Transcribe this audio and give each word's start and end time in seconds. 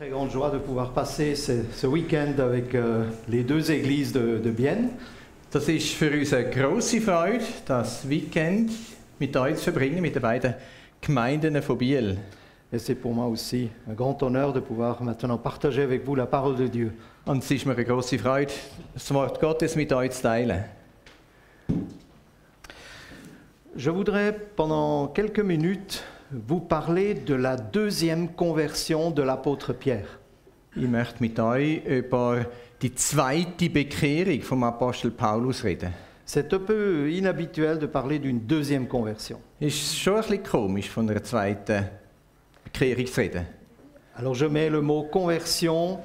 très 0.00 0.08
grande 0.08 0.30
joie 0.30 0.48
de 0.48 0.56
pouvoir 0.56 0.92
passer 0.92 1.34
ce, 1.34 1.52
ce 1.74 1.86
week-end 1.86 2.32
avec 2.38 2.74
euh, 2.74 3.04
les 3.28 3.42
deux 3.42 3.70
églises 3.70 4.14
de, 4.14 4.38
de 4.38 4.50
Bienne. 4.50 4.88
Das 5.52 5.68
ist 5.68 5.92
für 5.92 6.10
uns 6.10 6.32
eine 6.32 6.48
grosse 6.48 6.98
Freude, 7.02 7.44
das 7.66 8.08
Weekend 8.08 8.70
mit 9.18 9.36
euch 9.36 9.56
zu 9.56 9.64
verbringen, 9.64 10.00
mit 10.00 10.14
den 10.14 10.22
beiden 10.22 10.54
Gemeinden 11.02 11.60
von 11.60 11.76
Biel. 11.76 12.16
Et 12.72 12.78
c'est 12.78 12.94
pour 12.94 13.12
moi 13.12 13.26
aussi 13.26 13.68
un 13.86 13.92
grand 13.92 14.22
honneur 14.22 14.54
de 14.54 14.60
pouvoir 14.60 15.02
maintenant 15.02 15.36
partager 15.36 15.82
avec 15.82 16.06
vous 16.06 16.14
la 16.14 16.24
parole 16.24 16.56
de 16.56 16.66
Dieu. 16.66 16.92
Und 17.26 17.42
es 17.42 17.50
ist 17.50 17.66
mir 17.66 17.74
eine 17.74 17.84
grosse 17.84 18.16
Freude, 18.16 18.54
das 18.94 19.12
Wort 19.12 19.38
Gottes 19.38 19.76
mit 19.76 19.92
euch 19.92 20.12
zu 20.12 20.22
teilen. 20.22 20.64
Je 23.76 23.90
voudrais 23.90 24.34
pendant 24.56 25.08
quelques 25.08 25.44
minutes 25.44 26.02
vous 26.32 26.60
parler 26.60 27.14
de 27.14 27.34
la 27.34 27.56
deuxième 27.56 28.28
conversion 28.28 29.10
de 29.10 29.22
l'apôtre 29.22 29.72
Pierre. 29.72 30.18
Ich 30.76 30.86
möchte 30.86 31.20
mit 31.20 31.38
euch 31.40 31.82
über 31.84 32.46
die 32.80 32.94
zweite 32.94 33.68
Bekehrung 33.68 34.40
vom 34.42 34.62
Apostel 34.62 35.10
Paulus 35.10 35.64
reden. 35.64 35.92
C'est 36.24 36.54
un 36.54 36.60
peu 36.60 37.10
inhabituel 37.10 37.80
de 37.80 37.86
parler 37.86 38.20
d'une 38.20 38.38
deuxième 38.46 38.86
conversion. 38.86 39.40
Ist 39.58 39.98
schon 39.98 40.14
ein 40.14 40.20
bisschen 40.20 40.42
komisch, 40.44 40.88
von 40.88 41.10
einer 41.10 41.24
zweiten 41.24 41.88
Bekehrung 42.62 43.06
zu 43.06 43.20
reden. 43.20 43.46
Alors 44.14 44.34
je 44.34 44.46
mets 44.46 44.70
le 44.70 44.80
mot 44.80 45.08
conversion 45.10 45.98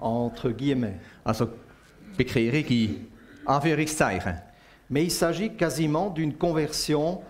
entre 0.00 0.50
guillemets. 0.50 0.98
Also 1.24 1.48
Bekehrung 2.18 2.64
in 2.68 3.06
Anführungszeichen. 3.46 4.42
Mais 4.90 5.04
il 5.04 5.10
s'agit 5.12 5.50
quasiment 5.56 6.10
d'une 6.10 6.34
conversion 6.34 7.22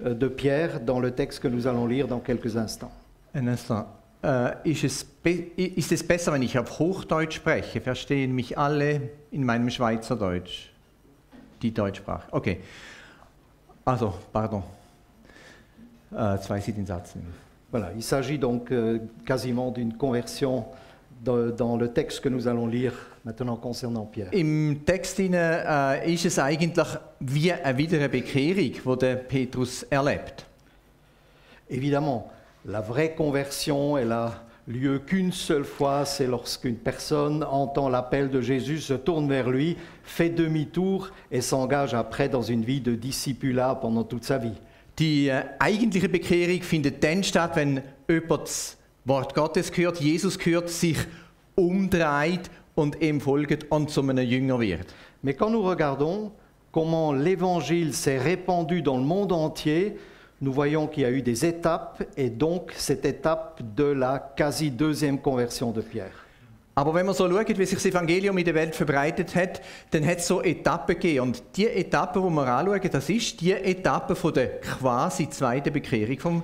de 0.00 0.28
Pierre 0.28 0.80
dans 0.80 1.00
le 1.00 1.10
texte 1.12 1.40
que 1.40 1.48
nous 1.48 1.66
allons 1.66 1.86
lire 1.86 2.06
dans 2.08 2.20
quelques 2.20 2.56
instants. 2.56 2.92
Ein 3.34 3.48
Instant. 3.48 3.86
Äh, 4.22 4.52
ist, 4.64 4.84
es 4.84 5.04
be- 5.04 5.52
ist 5.56 5.92
es 5.92 6.02
besser, 6.06 6.32
wenn 6.32 6.42
ich 6.42 6.58
auf 6.58 6.78
Hochdeutsch 6.78 7.36
spreche? 7.36 7.80
Verstehen 7.80 8.34
mich 8.34 8.56
alle 8.58 9.00
in 9.30 9.44
meinem 9.44 9.70
Schweizerdeutsch? 9.70 10.70
Die 11.62 11.72
Deutschsprache. 11.72 12.26
Okay. 12.32 12.60
Also, 13.84 14.14
pardon. 14.32 14.62
Äh, 16.12 16.36
Satz. 16.86 17.14
Voilà, 17.70 17.92
il 17.94 18.02
s'agit 18.02 18.38
donc 18.38 18.70
euh, 18.70 19.00
quasiment 19.24 19.70
d'une 19.70 19.96
conversion 19.96 20.66
dans, 21.26 21.50
dans 21.50 21.76
le 21.76 21.92
texte 21.92 22.20
que 22.20 22.28
nous 22.28 22.48
allons 22.48 22.66
lire 22.66 22.92
maintenant 23.24 23.56
concernant 23.56 24.06
Pierre. 24.06 24.30
Im 24.32 24.84
Text 24.84 25.18
hinein, 25.18 26.00
äh, 26.02 26.12
ist 26.12 26.24
es 26.24 26.38
eigentlich 26.38 26.86
wie 27.20 27.52
eine 27.52 27.78
weitere 27.78 28.08
Bekehrung, 28.08 28.72
die 28.72 28.98
der 28.98 29.16
Petrus 29.16 29.84
erlebt. 29.90 30.46
Évidemment, 31.68 32.30
la 32.64 32.80
vraie 32.80 33.14
conversion, 33.14 33.98
elle 33.98 34.12
a 34.12 34.32
lieu 34.68 35.00
qu'une 35.00 35.32
seule 35.32 35.64
fois, 35.64 36.04
c'est 36.04 36.26
lorsqu'une 36.26 36.76
personne 36.76 37.42
entend 37.44 37.88
l'appel 37.88 38.30
de 38.30 38.40
Jésus, 38.40 38.80
se 38.80 38.94
tourne 38.94 39.28
vers 39.28 39.50
lui, 39.50 39.76
fait 40.04 40.30
demi-tour 40.30 41.10
et 41.30 41.40
s'engage 41.40 41.94
après 41.94 42.28
dans 42.28 42.42
une 42.42 42.64
vie 42.64 42.80
de 42.80 42.94
discipulat 42.94 43.74
pendant 43.74 44.04
toute 44.04 44.24
sa 44.24 44.38
vie. 44.38 44.54
Die 44.98 45.28
äh, 45.28 45.42
eigentliche 45.60 46.08
Bekehrung 46.08 46.62
findet 46.62 47.02
dann 47.02 47.22
statt, 47.22 47.54
wenn 47.54 47.82
jemand 48.08 48.76
Wort 49.06 49.34
Gottes 49.34 49.70
hört, 49.76 50.00
Jesus 50.00 50.36
hört, 50.44 50.68
sich 50.68 50.98
umdreht 51.54 52.50
und 52.74 53.00
ihm 53.00 53.20
folgt 53.20 53.70
und 53.70 53.88
zu 53.88 54.00
einem 54.00 54.18
Jünger 54.18 54.58
wird. 54.58 54.92
Mais 55.22 55.36
quand 55.36 55.50
nous 55.50 55.62
regardons 55.62 56.32
comment 56.72 57.12
l'évangile 57.12 57.94
s'est 57.94 58.18
répandu 58.18 58.82
dans 58.82 58.98
le 58.98 59.04
monde 59.04 59.32
entier, 59.32 59.96
nous 60.40 60.52
voyons 60.52 60.88
qu'il 60.88 61.04
y 61.04 61.06
a 61.06 61.10
eu 61.10 61.22
des 61.22 61.46
étapes 61.46 62.02
et 62.16 62.30
donc 62.30 62.72
cette 62.76 63.04
étape 63.04 63.62
de 63.76 63.84
la 63.84 64.18
quasi 64.18 64.72
deuxième 64.72 65.20
conversion 65.20 65.70
de 65.70 65.82
Pierre. 65.82 66.26
Aber 66.74 66.92
wenn 66.92 67.06
man 67.06 67.14
so 67.14 67.30
schaut, 67.30 67.56
wie 67.56 67.64
sich 67.64 67.78
das 67.78 67.86
Evangelium 67.86 68.36
in 68.36 68.44
der 68.44 68.54
Welt 68.54 68.74
verbreitet 68.74 69.34
hat, 69.36 69.62
dann 69.92 70.04
hat 70.04 70.18
es 70.18 70.26
so 70.26 70.42
Etappen 70.42 70.96
gegeben. 70.96 71.20
Und 71.20 71.42
die 71.56 71.68
Etappe, 71.68 72.20
die 72.20 72.28
wir 72.28 72.46
anschauen, 72.46 72.90
das 72.90 73.08
ist 73.08 73.40
die 73.40 73.52
Etappe 73.52 74.16
von 74.16 74.34
der 74.34 74.60
quasi 74.60 75.30
zweiten 75.30 75.72
Bekehrung 75.72 76.18
vom 76.18 76.42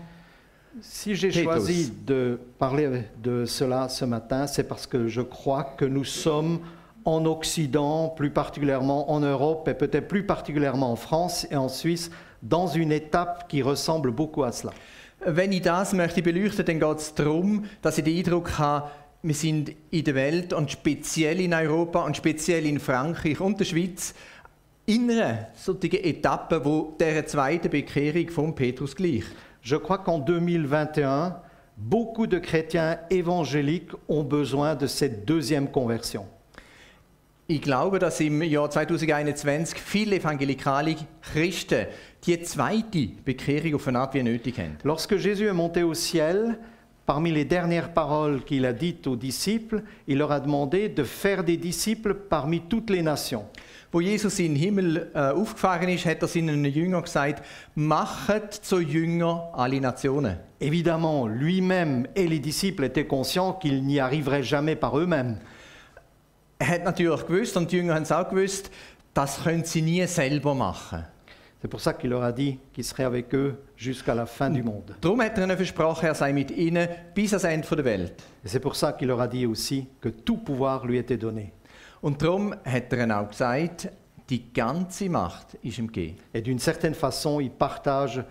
Si 0.80 1.14
j'ai 1.14 1.30
choisi 1.30 1.92
de 2.06 2.38
parler 2.58 3.04
de 3.22 3.44
cela 3.44 3.88
ce 3.88 4.06
matin, 4.06 4.46
c'est 4.46 4.64
parce 4.64 4.86
que 4.86 5.06
je 5.06 5.20
crois 5.20 5.64
que 5.76 5.84
nous 5.84 6.04
sommes 6.04 6.60
en 7.04 7.26
Occident, 7.26 8.08
plus 8.08 8.30
particulièrement 8.30 9.10
en 9.10 9.20
Europe 9.20 9.68
et 9.68 9.74
peut-être 9.74 10.08
plus 10.08 10.24
particulièrement 10.24 10.92
en 10.92 10.96
France 10.96 11.46
et 11.50 11.56
en 11.56 11.68
Suisse, 11.68 12.10
dans 12.42 12.68
une 12.68 12.90
étape 12.90 13.48
qui 13.48 13.60
ressemble 13.60 14.12
beaucoup 14.12 14.44
à 14.44 14.52
cela. 14.52 14.72
Wenn 15.24 15.52
ich 15.52 15.62
das 15.62 15.92
möchte 15.92 16.22
beleuchten, 16.22 16.64
dann 16.64 16.80
geht 16.80 16.98
es 16.98 17.14
darum, 17.14 17.64
dass 17.80 17.98
ich 17.98 18.04
den 18.04 18.16
Eindruck 18.16 18.58
habe, 18.58 18.88
wir 19.22 19.34
sind 19.34 19.72
in 19.90 20.04
der 20.04 20.16
Welt 20.16 20.52
und 20.52 20.70
speziell 20.70 21.40
in 21.40 21.54
Europa 21.54 22.04
und 22.04 22.16
speziell 22.16 22.66
in 22.66 22.80
Frankreich 22.80 23.40
und 23.40 23.60
der 23.60 23.66
Schweiz 23.66 24.14
in 24.86 25.08
einer 25.08 25.48
solchen 25.54 25.92
Etappe, 25.92 26.64
wo 26.64 26.96
der 26.98 27.24
zweiten 27.26 27.70
Bekehrung 27.70 28.30
von 28.30 28.54
Petrus 28.54 28.96
gleicht. 28.96 29.28
Je 29.62 29.76
crois 29.76 29.98
qu'en 29.98 30.18
2021, 30.18 31.36
beaucoup 31.76 32.26
de 32.26 32.38
chrétiens 32.38 32.98
évangéliques 33.10 33.92
ont 34.08 34.24
besoin 34.24 34.74
de 34.74 34.88
cette 34.88 35.24
deuxième 35.24 35.70
conversion. 35.70 36.26
Ich 37.48 37.60
glaube, 37.60 38.00
dass 38.00 38.20
im 38.20 38.42
Jahr 38.42 38.68
2021 38.68 39.78
viele 39.78 40.16
evangelikale 40.16 40.96
Christen 41.20 41.86
die 42.24 42.40
zweite 42.42 43.08
Bekehrung 43.24 43.74
auf 43.74 43.86
eine 43.86 44.00
Art 44.00 44.14
wie 44.14 44.22
nötig 44.22 44.58
haben. 44.58 44.78
Lorsque 44.82 45.16
Jésus 45.16 45.46
est 45.46 45.52
monté 45.52 45.84
au 45.84 45.94
ciel, 45.94 46.58
parmi 47.06 47.30
les 47.30 47.44
dernières 47.44 47.92
paroles 47.92 48.42
qu'il 48.42 48.66
a 48.66 48.72
dites 48.72 49.06
aux 49.06 49.16
disciples, 49.16 49.82
il 50.08 50.18
leur 50.18 50.32
a 50.32 50.40
demandé 50.40 50.88
de 50.88 51.04
faire 51.04 51.44
des 51.44 51.56
disciples 51.56 52.14
parmi 52.14 52.62
toutes 52.62 52.90
les 52.90 53.02
nations. 53.02 53.44
Wo 53.92 54.00
Jesus 54.00 54.38
in 54.38 54.54
den 54.54 54.56
Himmel 54.56 55.10
äh, 55.14 55.18
aufgefahren 55.18 55.90
ist, 55.90 56.06
hat 56.06 56.22
er 56.22 56.28
seinen 56.28 56.64
Jüngern 56.64 57.02
gesagt, 57.02 57.44
machet 57.74 58.54
zu 58.54 58.80
Jünger 58.80 59.50
alle 59.52 59.82
Nationen. 59.82 60.38
Évidemment, 60.58 61.26
lui-même 61.26 62.06
et 62.16 62.26
les 62.26 62.38
disciples 62.38 62.84
étaient 62.84 63.06
conscients 63.06 63.52
qu'ils 63.52 63.84
n'y 63.84 64.00
arriveraient 64.00 64.42
jamais 64.42 64.76
par 64.76 64.98
eux-mêmes. 64.98 65.40
Er 66.58 66.68
hat 66.68 66.84
natürlich 66.84 67.26
gewusst, 67.26 67.56
und 67.58 67.70
die 67.70 67.76
Jünger 67.76 67.94
haben 67.94 68.04
es 68.04 68.12
auch 68.12 68.30
gewusst, 68.30 68.70
das 69.12 69.42
können 69.44 69.64
sie 69.64 69.82
nie 69.82 70.06
selber 70.06 70.54
machen. 70.54 71.04
C'est 71.60 71.68
pour 71.68 71.80
ça 71.80 71.92
qu'il 71.92 72.10
leur 72.10 72.22
a 72.24 72.32
dit 72.32 72.58
qu'il 72.72 72.84
serait 72.84 73.04
avec 73.04 73.34
eux 73.34 73.56
jusqu'à 73.76 74.14
la 74.14 74.24
fin 74.24 74.48
du 74.48 74.62
monde. 74.62 74.96
Darum 75.02 75.20
hat 75.20 75.36
er 75.36 75.44
ihnen 75.44 75.56
versprochen, 75.56 76.06
er 76.06 76.14
sei 76.14 76.32
mit 76.32 76.50
ihnen 76.50 76.88
bis 77.14 77.34
ans 77.34 77.44
Ende 77.44 77.66
der 77.76 77.84
Welt. 77.84 78.24
Et 78.44 78.48
c'est 78.48 78.58
pour 78.58 78.74
ça 78.74 78.94
qu'il 78.94 79.08
leur 79.08 79.20
a 79.20 79.28
dit 79.28 79.44
aussi 79.46 79.86
que 80.00 80.08
tout 80.08 80.38
pouvoir 80.38 80.86
lui 80.86 80.96
était 80.96 81.18
donné. 81.18 81.52
Und 82.00 82.22
darum 82.22 82.54
hat 82.64 82.92
er 82.92 83.20
auch 83.20 83.28
gesagt, 83.28 83.88
die 84.28 84.52
ganze 84.52 85.08
Macht 85.08 85.54
ist 85.62 85.78
ihm 85.78 85.86
gegeben. 85.86 86.16
Et 86.32 86.42
d'une 86.42 86.58
certaine 86.58 86.94
façon, 86.94 87.40
il 87.40 87.50
partage 87.50 88.24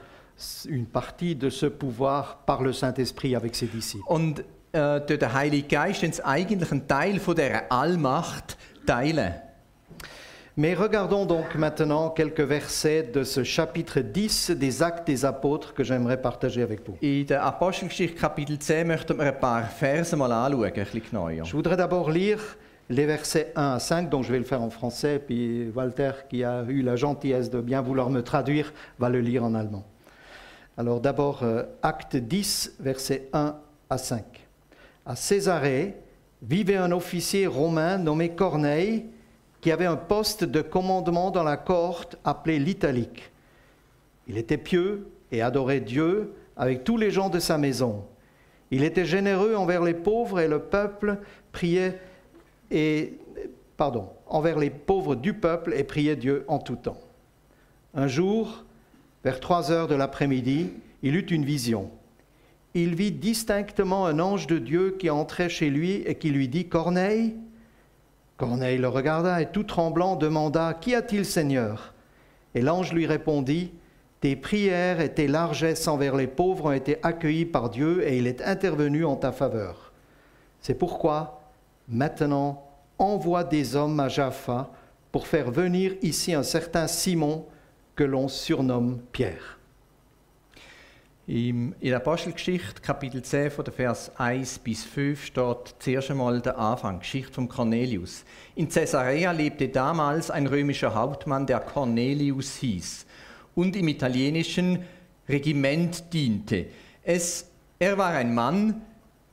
une 0.68 0.86
partie 0.86 1.36
de 1.36 1.50
ce 1.50 1.68
pouvoir 1.68 2.40
par 2.46 2.62
le 2.62 2.74
Saint-Esprit 2.74 3.36
avec 3.36 3.56
ses 3.56 3.68
disciples. 3.68 4.04
Und 4.08 4.40
äh, 4.72 5.00
durch 5.02 5.20
den 5.20 5.34
Heiligen 5.34 5.68
Geist 5.68 6.04
uns 6.04 6.20
eigentlich 6.22 6.72
einen 6.72 6.88
Teil 6.88 7.20
von 7.20 7.36
dieser 7.36 7.72
Allmacht 7.72 8.58
teilen. 8.86 9.34
Mais 10.58 10.76
regardons 10.76 11.26
donc 11.26 11.56
maintenant 11.56 12.10
quelques 12.10 12.46
versets 12.46 13.04
de 13.04 13.24
ce 13.24 13.44
chapitre 13.44 14.02
10 14.02 14.52
des 14.52 14.82
Actes 14.82 15.08
des 15.08 15.24
Apôtres 15.24 15.74
que 15.74 15.84
j'aimerais 15.84 16.22
partager 16.22 16.62
avec 16.62 16.82
vous. 16.86 16.98
In 17.02 17.26
der 17.26 17.46
Apostelgeschichte 17.46 18.20
Kapitel 18.20 18.60
10 18.60 18.86
möchten 18.86 19.18
wir 19.18 19.28
ein 19.28 19.40
paar 19.40 19.64
Verse 19.64 20.16
mal 20.18 20.32
anschauen, 20.32 20.66
ein 20.66 20.74
bisschen 20.74 21.02
genauer. 21.10 21.46
Je 21.46 21.54
voudrais 21.54 21.78
d'abord 21.78 22.12
lire 22.12 22.42
les 22.90 23.06
versets 23.06 23.54
1 23.56 23.74
à 23.74 23.80
5, 23.80 24.10
donc 24.10 24.24
je 24.24 24.32
vais 24.32 24.40
le 24.40 24.44
faire 24.44 24.62
en 24.62 24.70
français, 24.70 25.22
puis 25.26 25.70
Walter, 25.74 26.12
qui 26.30 26.44
a 26.44 26.64
eu 26.68 26.82
la 26.82 26.96
gentillesse 26.96 27.50
de 27.50 27.62
bien 27.62 27.82
vouloir 27.82 28.10
me 28.10 28.22
traduire, 28.22 28.74
va 29.00 29.10
le 29.10 29.22
lire 29.22 29.44
en 29.44 29.56
allemand. 29.56 29.86
Alors 30.78 31.00
d'abord, 31.00 31.44
euh, 31.44 31.64
acte 31.82 32.16
10, 32.16 32.76
versets 32.80 33.30
1 33.34 33.56
à 33.90 33.98
5. 33.98 34.24
À 35.06 35.16
Césarée 35.16 35.96
vivait 36.42 36.78
un 36.78 36.92
officier 36.92 37.48
romain 37.48 37.98
nommé 37.98 38.30
Corneille, 38.30 39.06
qui 39.62 39.72
avait 39.72 39.86
un 39.86 39.96
poste 39.96 40.44
de 40.44 40.62
commandement 40.62 41.30
dans 41.30 41.44
la 41.44 41.58
cohorte 41.58 42.18
appelée 42.26 42.60
l'Italique. 42.60 43.32
Il 44.28 44.38
était 44.38 44.58
pieux 44.58 45.08
et 45.32 45.42
adorait 45.42 45.82
Dieu 45.82 46.34
avec 46.58 46.84
tous 46.84 46.98
les 46.98 47.12
gens 47.12 47.30
de 47.30 47.40
sa 47.40 47.58
maison. 47.58 48.06
Il 48.72 48.84
était 48.84 49.06
généreux 49.06 49.56
envers 49.56 49.84
les 49.84 49.94
pauvres 49.94 50.40
et 50.40 50.48
le 50.48 50.60
peuple 50.60 51.18
priait 51.52 52.00
et 52.72 53.20
pardon, 53.78 54.10
envers 54.28 54.58
les 54.58 54.70
pauvres 54.70 55.16
du 55.16 55.34
peuple 55.34 55.74
et 55.76 55.84
priait 55.84 56.16
Dieu 56.16 56.46
en 56.48 56.60
tout 56.60 56.76
temps. 56.76 57.00
Un 57.94 58.08
jour, 58.08 58.64
vers 59.24 59.40
trois 59.40 59.72
heures 59.72 59.88
de 59.88 59.96
l'après-midi, 59.96 60.70
il 61.04 61.16
eut 61.16 61.26
une 61.26 61.46
vision. 61.46 61.92
Il 62.74 62.96
vit 62.96 63.12
distinctement 63.12 64.06
un 64.06 64.20
ange 64.20 64.48
de 64.48 64.58
Dieu 64.58 64.96
qui 64.98 65.10
entrait 65.10 65.50
chez 65.50 65.70
lui 65.70 66.04
et 66.06 66.16
qui 66.16 66.30
lui 66.30 66.48
dit 66.48 66.70
Corneille. 66.70 67.36
Corneille 68.38 68.78
le 68.78 68.88
regarda 68.88 69.42
et 69.42 69.52
tout 69.52 69.64
tremblant 69.64 70.16
demanda 70.16 70.74
Qu'y 70.74 70.96
a-t-il, 70.96 71.26
Seigneur? 71.26 71.94
Et 72.56 72.62
l'ange 72.62 72.94
lui 72.94 73.06
répondit 73.06 73.74
Tes 74.22 74.36
prières 74.36 75.02
et 75.02 75.14
tes 75.14 75.28
largesses 75.28 75.88
envers 75.88 76.16
les 76.16 76.28
pauvres 76.28 76.66
ont 76.66 76.72
été 76.72 76.98
accueillies 77.04 77.46
par 77.46 77.70
Dieu 77.70 78.08
et 78.08 78.18
il 78.18 78.26
est 78.26 78.42
intervenu 78.42 79.04
en 79.04 79.18
ta 79.18 79.32
faveur. 79.32 79.92
C'est 80.62 80.76
pourquoi, 80.76 81.41
maintenant, 81.92 82.64
envoie 82.98 83.44
des 83.44 83.76
hommes 83.76 84.00
à 84.00 84.08
Jaffa 84.08 84.70
pour 85.12 85.28
faire 85.28 85.52
venir 85.52 85.94
ici 86.02 86.34
un 86.34 86.44
certain 86.44 86.88
Simon 86.88 87.46
que 87.96 88.04
l'on 88.04 88.28
surnomme 88.28 89.02
Pierre. 89.12 89.58
In 91.28 91.74
der 91.82 91.98
Apostelgeschichte, 91.98 92.82
Kapitel 92.82 93.22
10, 93.22 93.52
von 93.52 93.64
der 93.64 93.74
Vers 93.74 94.12
1 94.18 94.60
bis 94.60 94.84
5, 94.84 95.26
steht 95.26 95.76
zuerst 95.80 96.12
einmal 96.12 96.42
der 96.42 96.58
Anfang, 96.58 97.00
Geschichte 97.00 97.34
von 97.34 97.48
Cornelius. 97.48 98.26
In 98.56 98.68
Caesarea 98.68 99.32
lebte 99.32 99.70
damals 99.70 100.32
ein 100.32 100.48
römischer 100.48 100.94
Hauptmann, 100.94 101.46
der 101.46 101.60
Cornelius 101.60 102.58
hieß 102.58 103.06
und 103.56 103.76
im 103.76 103.88
italienischen 103.88 104.84
Regiment 105.30 106.12
diente. 106.12 106.66
Es, 107.04 107.48
er 107.80 107.98
war 107.98 108.10
ein 108.10 108.34
Mann, 108.34 108.82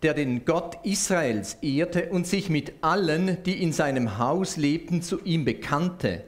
der 0.02 0.14
den 0.14 0.44
Gott 0.44 0.78
Israels 0.84 1.54
ehrte 1.60 2.10
und 2.10 2.26
sich 2.26 2.50
mit 2.50 2.72
allen, 2.82 3.42
die 3.44 3.62
in 3.62 3.72
seinem 3.72 4.18
Haus 4.18 4.56
lebten, 4.56 5.02
zu 5.02 5.20
ihm 5.24 5.44
bekannte. 5.44 6.22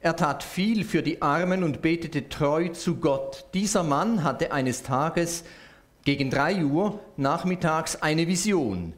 Er 0.00 0.16
tat 0.16 0.42
viel 0.42 0.84
für 0.84 1.02
die 1.02 1.22
Armen 1.22 1.64
und 1.64 1.80
betete 1.80 2.28
treu 2.28 2.68
zu 2.68 2.96
Gott. 2.96 3.46
Dieser 3.54 3.82
Mann 3.82 4.22
hatte 4.22 4.52
eines 4.52 4.82
Tages 4.82 5.44
gegen 6.04 6.30
drei 6.30 6.64
Uhr 6.64 7.00
nachmittags 7.16 7.96
eine 8.02 8.28
Vision. 8.28 8.92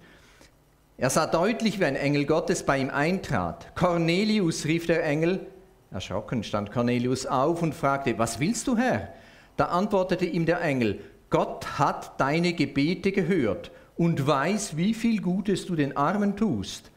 Er 0.98 1.10
sah 1.10 1.26
deutlich, 1.26 1.78
wie 1.78 1.84
ein 1.84 1.94
Engel 1.94 2.26
Gottes 2.26 2.64
bei 2.64 2.78
ihm 2.78 2.90
eintrat. 2.90 3.74
Cornelius, 3.76 4.64
rief 4.64 4.86
der 4.86 5.04
Engel. 5.04 5.46
Erschrocken 5.92 6.42
stand 6.42 6.72
Cornelius 6.72 7.24
auf 7.24 7.62
und 7.62 7.74
fragte, 7.74 8.18
was 8.18 8.40
willst 8.40 8.66
du, 8.66 8.76
Herr? 8.76 9.14
Da 9.56 9.66
antwortete 9.66 10.26
ihm 10.26 10.44
der 10.44 10.60
Engel, 10.60 11.00
Gott 11.30 11.78
hat 11.78 12.20
deine 12.20 12.52
Gebete 12.52 13.12
gehört 13.12 13.70
und 13.98 14.26
weiß, 14.26 14.76
wie 14.76 14.94
viel 14.94 15.20
Gutes 15.20 15.66
du 15.66 15.76
den 15.76 15.96
Armen 15.96 16.36
tust. 16.36 16.90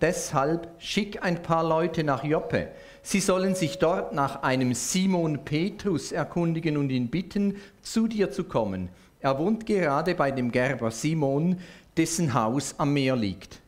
Deshalb 0.00 0.68
schick 0.78 1.22
ein 1.22 1.42
paar 1.42 1.66
Leute 1.66 2.04
nach 2.04 2.24
Joppe. 2.24 2.68
Sie 3.02 3.20
sollen 3.20 3.54
sich 3.54 3.78
dort 3.78 4.12
nach 4.12 4.42
einem 4.42 4.74
Simon 4.74 5.44
Petrus 5.44 6.12
erkundigen 6.12 6.76
und 6.76 6.90
ihn 6.90 7.08
bitten, 7.08 7.56
zu 7.82 8.08
dir 8.08 8.30
zu 8.30 8.44
kommen. 8.44 8.88
Er 9.20 9.38
wohnt 9.38 9.64
gerade 9.64 10.14
bei 10.14 10.30
dem 10.30 10.50
Gerber 10.50 10.90
Simon, 10.90 11.56
dessen 11.96 12.34
Haus 12.34 12.74
am 12.78 12.92
Meer 12.92 13.16
liegt. 13.16 13.60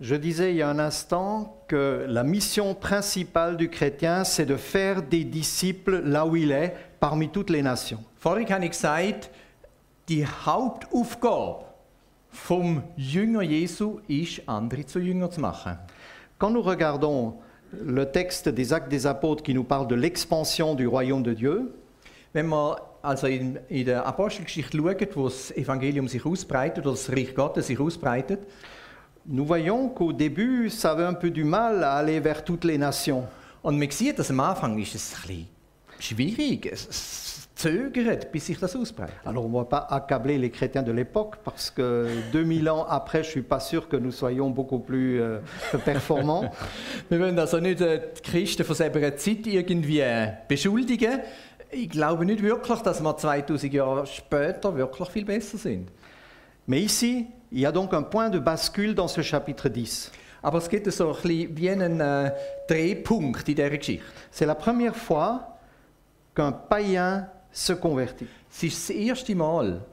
Je 0.00 0.16
disais 0.16 0.52
il 0.52 0.58
y 0.58 0.62
a 0.62 0.70
un 0.70 0.78
instant 0.78 1.64
que 1.66 2.06
la 2.06 2.22
mission 2.22 2.72
principale 2.72 3.56
du 3.56 3.68
chrétien, 3.68 4.22
c'est 4.22 4.46
de 4.46 4.56
faire 4.56 5.02
des 5.02 5.24
disciples 5.24 6.02
là 6.04 6.24
où 6.24 6.36
il 6.36 6.52
est, 6.52 6.72
parmi 7.00 7.28
toutes 7.28 7.50
les 7.50 7.62
nations. 7.62 8.04
Vorhin 8.20 8.46
habe 8.48 8.64
ich 8.64 8.70
gesagt, 8.70 9.28
die 10.08 10.26
Hauptaufgabe 10.26 11.64
vom 12.30 12.82
Jünger 12.96 13.42
Jesu 13.42 14.00
ist, 14.08 14.42
andere 14.46 14.86
zu 14.86 14.98
Jünger 14.98 15.30
zu 15.30 15.40
machen. 15.40 15.78
Quand 16.38 16.50
nous 16.50 16.62
regardons 16.62 17.34
le 17.72 18.10
texte 18.10 18.48
des 18.48 18.72
Actes 18.72 18.90
des 18.90 19.06
Apôtres 19.06 19.42
qui 19.42 19.54
nous 19.54 19.64
parle 19.64 19.88
de 19.88 19.94
l'expansion 19.94 20.74
du 20.74 20.86
royaume 20.86 21.22
de 21.22 21.34
Dieu, 21.34 21.72
Wenn 22.32 22.46
man 22.46 22.76
also 23.02 23.26
in, 23.26 23.58
in 23.68 23.86
der 23.86 24.06
Apostelgeschichte 24.06 24.76
schaut, 24.76 25.16
wo 25.16 25.24
das 25.24 25.50
Evangelium 25.52 26.08
sich 26.08 26.24
ausbreitet 26.26 26.84
oder 26.84 26.94
das 26.94 27.10
Reich 27.10 27.34
Gottes 27.34 27.68
sich 27.68 27.80
ausbreitet, 27.80 28.40
nous 29.24 29.46
voyons 29.46 29.88
qu'au 29.88 30.12
début, 30.12 30.68
ça 30.70 30.92
avait 30.92 31.04
un 31.04 31.14
peu 31.14 31.30
du 31.30 31.44
mal 31.44 31.82
à 31.84 31.94
aller 31.94 32.20
vers 32.20 32.44
toutes 32.44 32.64
les 32.64 32.78
nations. 32.78 33.26
und 33.62 33.78
man 33.78 33.90
sieht, 33.90 34.18
dass 34.18 34.30
am 34.30 34.40
Anfang 34.40 34.78
ist 34.78 34.94
es 34.94 35.14
ein 35.14 35.26
bisschen 35.26 35.48
schwierig, 35.98 36.66
es, 36.66 36.86
es 36.88 37.27
zögert, 37.58 38.30
bis 38.30 38.46
sich 38.46 38.58
das 38.58 38.76
ausbreitet? 38.76 39.16
Alors 39.24 39.44
on 39.44 39.48
ne 39.48 39.54
va 39.54 39.64
pas 39.64 39.86
accabler 39.90 40.38
les 40.38 40.50
chrétiens 40.50 40.82
de 40.82 40.92
l'époque 40.92 41.36
parce 41.44 41.70
que 41.70 42.06
2000 42.32 42.68
ans 42.70 42.86
après, 42.88 43.24
je 43.24 43.30
suis 43.30 43.42
pas 43.42 43.60
sûr 43.60 43.88
que 43.88 43.96
nous 43.96 44.12
soyons 44.12 44.50
beaucoup 44.50 44.78
plus 44.78 45.20
euh, 45.20 45.40
performants. 45.84 46.50
Wir 47.10 47.18
wollen 47.20 47.38
also 47.38 47.58
nicht 47.58 47.80
äh, 47.80 48.00
die 48.16 48.22
Christen 48.22 48.64
von 48.64 48.76
selber 48.76 49.16
Zeit 49.16 49.46
irgendwie 49.46 50.00
äh, 50.00 50.32
beschuldigen. 50.46 51.20
Ich 51.70 51.90
glaube 51.90 52.24
nicht 52.24 52.42
wirklich, 52.42 52.78
dass 52.80 53.02
wir 53.02 53.14
2000 53.14 53.74
Jahre 53.74 54.06
später 54.06 54.74
wirklich 54.74 55.08
viel 55.10 55.26
besser 55.26 55.58
sind. 55.58 55.90
Mais 56.66 56.80
ici, 56.80 57.26
il 57.50 57.60
y 57.60 57.66
a 57.66 57.72
donc 57.72 57.92
un 57.92 58.04
point 58.04 58.30
de 58.30 58.38
bascule 58.38 58.94
dans 58.94 59.08
ce 59.08 59.22
chapitre 59.22 59.68
10. 59.68 60.10
Aber 60.40 60.58
es 60.58 60.68
gibt 60.68 60.90
so 60.90 61.08
ein 61.08 61.16
bisschen 61.20 61.56
wie 61.56 61.70
einen 61.70 62.00
äh, 62.00 62.32
Drehpunkt 62.68 63.48
in 63.48 63.54
dieser 63.54 63.70
Geschichte. 63.70 64.04
C'est 64.30 64.46
la 64.46 64.54
première 64.54 64.94
fois 64.94 65.58
qu'un 66.34 66.52
païen 66.52 67.26
se 67.50 67.76
convertit. 67.76 68.28
Es 68.50 68.62
ist 68.62 68.88
das 68.88 68.96
erste 68.96 69.34
Mal, 69.34 69.84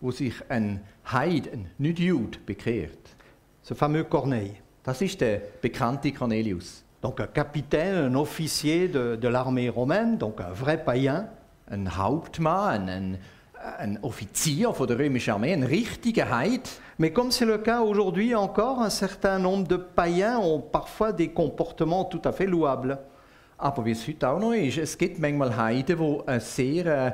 wo 0.00 0.10
sich 0.10 0.34
ein 0.48 0.80
Heid, 1.12 1.52
ein 1.52 1.70
Nicht-Jude, 1.78 2.38
bekehrt. 2.46 2.98
Ce 3.62 3.74
fameux 3.74 4.08
Corneille. 4.08 4.56
Das 4.82 5.02
ist 5.02 5.20
der 5.20 5.40
bekannte 5.60 6.12
Cornelius. 6.12 6.82
Donc 7.02 7.20
un 7.20 7.26
capitaine, 7.26 7.96
un 7.96 8.14
officier 8.14 8.88
de, 8.88 9.16
de 9.16 9.28
l'armée 9.28 9.68
romaine, 9.68 10.18
donc 10.18 10.40
un 10.40 10.52
vrai 10.52 10.82
païen. 10.82 11.28
Ein 11.70 11.96
Hauptmann, 11.96 12.88
ein, 12.88 13.18
ein 13.78 13.98
Offizier 14.02 14.72
von 14.72 14.86
der 14.86 14.98
römischen 14.98 15.32
Armee, 15.32 15.52
ein 15.52 15.62
richtiger 15.62 16.30
Heid. 16.30 16.68
Mais 16.98 17.12
comme 17.12 17.30
c'est 17.30 17.46
le 17.46 17.58
cas 17.58 17.80
aujourd'hui 17.80 18.34
encore, 18.34 18.80
un 18.80 18.90
certain 18.90 19.38
nombre 19.38 19.68
de 19.68 19.76
païens 19.76 20.38
ont 20.38 20.60
parfois 20.60 21.12
des 21.12 21.28
comportements 21.28 22.04
tout 22.04 22.22
à 22.24 22.32
fait 22.32 22.46
louables. 22.46 22.98
Aber 23.60 23.84
wie 23.84 23.90
es 23.92 24.06
heute 24.08 24.28
auch 24.28 24.40
noch 24.40 24.52
ist, 24.52 24.78
es 24.78 24.96
gibt 24.96 25.18
manchmal 25.18 25.54
Heiden, 25.54 25.98
die 25.98 26.28
ein 26.28 26.40
sehr 26.40 26.86
äh, 27.08 27.12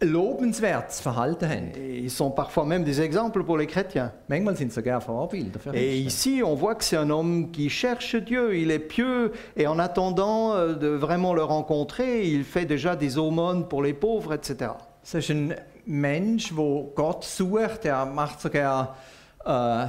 lobenswertes 0.00 1.00
Verhalten 1.00 1.48
haben. 1.48 1.72
Ils 1.76 2.16
sont 2.16 2.30
parfois 2.34 2.64
même 2.64 2.84
des 2.84 2.98
exemples 3.00 3.44
pour 3.44 3.58
les 3.58 3.66
chrétiens. 3.66 4.12
Manchmal 4.28 4.56
sind 4.56 4.70
sie 4.72 4.76
sogar 4.76 5.00
Vorbilder 5.00 5.58
für 5.60 5.70
Et 5.74 6.04
Christen. 6.04 6.06
ici, 6.06 6.42
on 6.42 6.54
voit 6.54 6.76
que 6.76 6.84
c'est 6.84 6.96
un 6.96 7.10
homme 7.10 7.50
qui 7.50 7.68
cherche 7.68 8.16
Dieu, 8.16 8.56
il 8.56 8.70
est 8.70 8.78
pieux, 8.78 9.32
et 9.56 9.66
en 9.66 9.78
attendant 9.78 10.54
euh, 10.54 10.74
de 10.74 10.88
vraiment 10.88 11.34
le 11.34 11.42
rencontrer, 11.42 12.22
il 12.22 12.44
fait 12.44 12.64
déjà 12.64 12.96
des 12.96 13.18
aumônes 13.18 13.68
pour 13.68 13.82
les 13.82 13.92
pauvres, 13.92 14.32
etc. 14.34 14.72
Es 15.02 15.14
ist 15.14 15.30
ein 15.30 15.54
Mensch, 15.84 16.54
der 16.54 16.84
Gott 16.94 17.24
sucht, 17.24 17.84
er 17.84 18.06
macht 18.06 18.40
sogar 18.40 18.96
äh, 19.44 19.86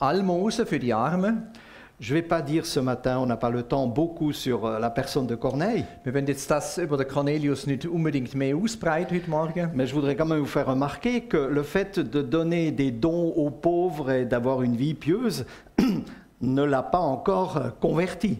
Almosen 0.00 0.66
für 0.66 0.78
die 0.78 0.92
Armen. 0.92 1.50
Je 2.00 2.14
ne 2.14 2.18
vais 2.20 2.26
pas 2.26 2.42
dire 2.42 2.66
ce 2.66 2.80
matin, 2.80 3.18
on 3.20 3.26
n'a 3.26 3.36
pas 3.36 3.50
le 3.50 3.62
temps, 3.62 3.86
beaucoup 3.86 4.32
sur 4.32 4.66
euh, 4.66 4.78
la 4.80 4.90
personne 4.90 5.26
de 5.26 5.36
Corneille, 5.36 5.84
Wir 6.04 6.12
wollen 6.12 6.26
jetzt 6.26 6.50
das 6.50 6.78
über 6.78 6.96
den 6.96 7.06
Cornelius 7.06 7.66
nicht 7.66 7.86
unbedingt 7.86 8.34
mehr 8.34 8.56
ausbreiten 8.56 9.14
heute 9.16 9.30
Morgen. 9.30 9.70
mais 9.74 9.86
je 9.86 9.94
voudrais 9.94 10.16
quand 10.16 10.26
même 10.26 10.40
vous 10.40 10.46
faire 10.46 10.66
remarquer 10.66 11.22
que 11.22 11.36
le 11.36 11.62
fait 11.62 12.00
de 12.00 12.22
donner 12.22 12.72
des 12.72 12.90
dons 12.90 13.32
aux 13.36 13.50
pauvres 13.50 14.10
et 14.10 14.24
d'avoir 14.24 14.62
une 14.62 14.74
vie 14.76 14.94
pieuse 14.94 15.44
ne 16.40 16.62
l'a 16.64 16.82
pas 16.82 16.98
encore 16.98 17.56
euh, 17.56 17.70
converti. 17.80 18.38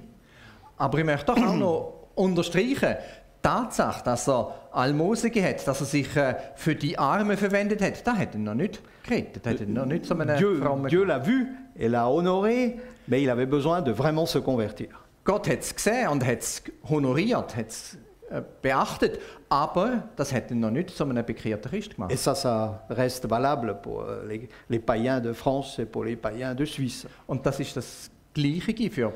Aber 0.79 0.99
ich 0.99 1.05
möchte 1.05 1.33
auch 1.33 1.55
noch 1.55 1.93
unterstreichen, 2.17 2.97
die 2.97 3.43
Tatsache, 3.49 4.03
dass 4.05 4.29
er 4.29 4.55
Almosen 4.73 5.31
hat, 5.43 5.67
dass 5.69 5.81
er 5.81 5.87
sich 5.87 6.17
äh, 6.17 6.35
für 6.57 6.75
die 6.75 6.99
Armen 6.99 7.37
verwendet 7.37 7.81
hat, 7.83 8.05
das 8.05 8.17
hat 8.17 8.35
ihn 8.35 8.45
noch 8.45 8.55
nicht 8.55 8.81
gerettet, 9.05 9.47
hat 9.47 9.69
noch 9.69 9.87
nicht 9.87 10.11
einem 10.11 10.37
Dieu, 10.37 10.57
frommen 10.61 10.89
Dieu 10.89 11.05
l'a 11.05 11.21
vu 11.25 11.47
et 11.77 11.89
l'a 11.89 12.07
honoré, 12.09 12.79
mais 13.13 13.23
il 13.23 13.29
avait 13.29 13.45
besoin 13.45 13.83
de 13.83 13.93
vraiment 13.93 14.25
se 14.25 14.39
convertir. 14.39 14.89
Gott 15.25 15.47
hat 15.47 15.61
es 15.61 15.75
gesehen 15.75 16.09
und 16.09 16.25
hat 16.25 16.41
es 16.41 16.63
honoriert, 16.89 17.55
hat 17.55 17.69
es 17.69 17.99
äh, 18.31 18.41
beachtet, 18.63 19.21
aber 19.51 20.05
das 20.17 20.33
hat 20.33 20.51
ihn 20.51 20.61
noch 20.61 20.71
nicht 20.71 20.89
zu 20.89 21.05
einem 21.05 21.23
bekehrten 21.23 21.71
Christ 21.71 21.95
gemacht. 21.95 22.11
Et 22.11 22.19
ça, 22.19 22.35
ça 22.35 22.87
reste 22.89 23.29
valable 23.29 23.79
pour 23.83 24.05
euh, 24.05 24.27
les, 24.27 24.49
les 24.71 24.79
païens 24.79 25.21
de 25.21 25.35
France 25.35 25.79
et 25.79 25.85
pour 25.85 26.05
les 26.05 26.17
païens 26.17 26.55
de 26.55 26.65
Suisse. 26.65 27.07
Und 27.27 27.45
das 27.45 27.61
ist 27.61 27.77
das 27.77 28.11
Gleiche 28.33 28.91
für 28.91 29.13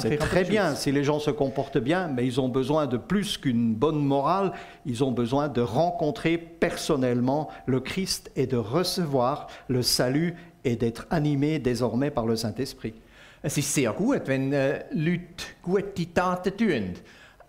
C'est 0.00 0.16
très 0.16 0.44
bien 0.44 0.74
si 0.74 0.92
les 0.92 1.04
gens 1.04 1.18
se 1.18 1.30
comportent 1.30 1.78
bien, 1.78 2.08
mais 2.08 2.26
ils 2.26 2.40
ont 2.40 2.48
besoin 2.48 2.86
de 2.86 2.96
plus 2.96 3.38
qu'une 3.38 3.74
bonne 3.74 4.04
morale, 4.04 4.52
ils 4.84 5.02
ont 5.02 5.12
besoin 5.12 5.48
de 5.48 5.60
rencontrer 5.60 6.38
personnellement 6.38 7.48
le 7.66 7.80
Christ 7.80 8.30
et 8.36 8.46
de 8.46 8.56
recevoir 8.56 9.48
le 9.68 9.82
salut 9.82 10.34
et 10.64 10.76
d'être 10.76 11.06
animés 11.10 11.58
désormais 11.58 12.10
par 12.10 12.26
le 12.26 12.36
Saint-Esprit. 12.36 12.94
Es 13.42 13.58
ist 13.58 13.72
sehr 13.72 13.92
gut, 13.92 14.26
wenn 14.26 14.52
äh, 14.52 14.84
Leute 14.92 15.44
gute 15.62 16.12
Taten 16.12 16.56
tun, 16.56 16.94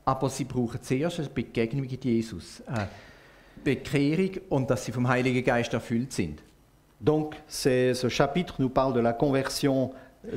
aber 0.05 0.29
sie 0.29 0.43
brauchen 0.43 0.79
zuerst 0.81 1.19
eine 1.19 1.29
Begegnung 1.29 1.88
mit 1.89 2.03
Jesus, 2.03 2.62
eine 2.67 2.88
Bekehrung 3.63 4.31
und 4.50 4.69
dass 4.69 4.86
sie 4.86 4.91
vom 4.91 5.07
Heiligen 5.07 5.43
Geist 5.43 5.74
erfüllt 5.74 6.13
sind. 6.13 6.43
Donc 7.00 7.36
ce 7.48 8.10
chapitre 8.10 8.55
nous 8.60 8.69
parle 8.69 8.93
de 8.93 9.00
la 9.00 9.13
conversion 9.13 9.91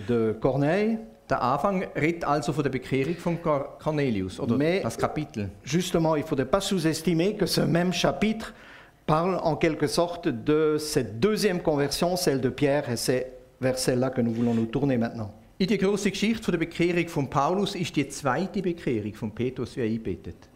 de 0.09 0.37
Corneille, 0.41 0.99
Der 1.31 1.41
Anfang 1.41 1.85
redet 1.95 2.25
also 2.25 2.53
von 2.53 2.65
der 2.65 2.71
Bekehrung 2.71 3.15
von 3.15 3.41
Cor- 3.41 3.79
Cornelius, 3.79 4.41
oder 4.41 4.57
Mais- 4.57 4.83
das 4.83 4.99
Kapitel? 4.99 5.49
Justement, 5.65 6.17
il 6.17 6.23
ne 6.23 6.27
faudrait 6.27 6.45
pas 6.51 6.61
sous-estimer 6.61 7.37
que 7.37 7.47
ce 7.47 7.61
même 7.61 7.93
chapitre 7.93 8.53
parle 9.07 9.37
en 9.37 9.55
quelque 9.57 9.87
sorte 9.87 10.27
de 10.27 10.77
cette 10.79 11.21
deuxième 11.21 11.63
conversion, 11.63 12.17
celle 12.17 12.41
de 12.41 12.49
Pierre, 12.49 12.91
et 12.91 12.97
c'est 12.97 13.33
vers 13.61 13.79
celle-là 13.79 14.11
que 14.11 14.21
nous 14.21 14.33
voulons 14.33 14.55
nous 14.55 14.67
tourner 14.67 14.99
maintenant. 14.99 15.33
In 15.61 15.67
die 15.67 15.79
große 15.79 16.11
Geschichte 16.11 16.43
von 16.43 16.53
der 16.53 16.59
Bekehrung 16.59 17.07
von 17.07 17.29
Paulus 17.29 17.75
ist 17.75 17.95
die 17.95 18.09
zweite 18.09 18.61
Bekehrung 18.63 19.13
von 19.15 19.31
Petrus 19.31 19.77
wie 19.77 19.83
eingebettet. 19.83 20.49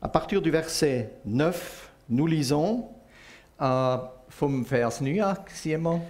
À 0.00 0.08
partir 0.08 0.40
du 0.40 0.50
verset 0.50 1.10
9, 1.24 1.54
nous 2.08 2.26
lisons 2.26 2.88
Äh, 3.60 3.98
vom 4.30 4.64
Vers 4.66 5.00
9 5.00 5.36
sehen 5.48 5.82
wir. 5.82 6.00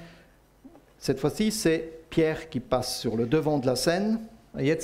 Cette 0.99 1.21
fois-ci, 1.21 1.51
c'est 1.53 1.94
Pierre 2.15 2.49
qui 2.49 2.61
passe 2.61 3.01
sur 3.01 3.17
le 3.17 3.27
devant 3.27 3.59
de 3.59 3.67
la 3.67 3.75
scène. 3.75 4.21
Äh. 4.57 4.77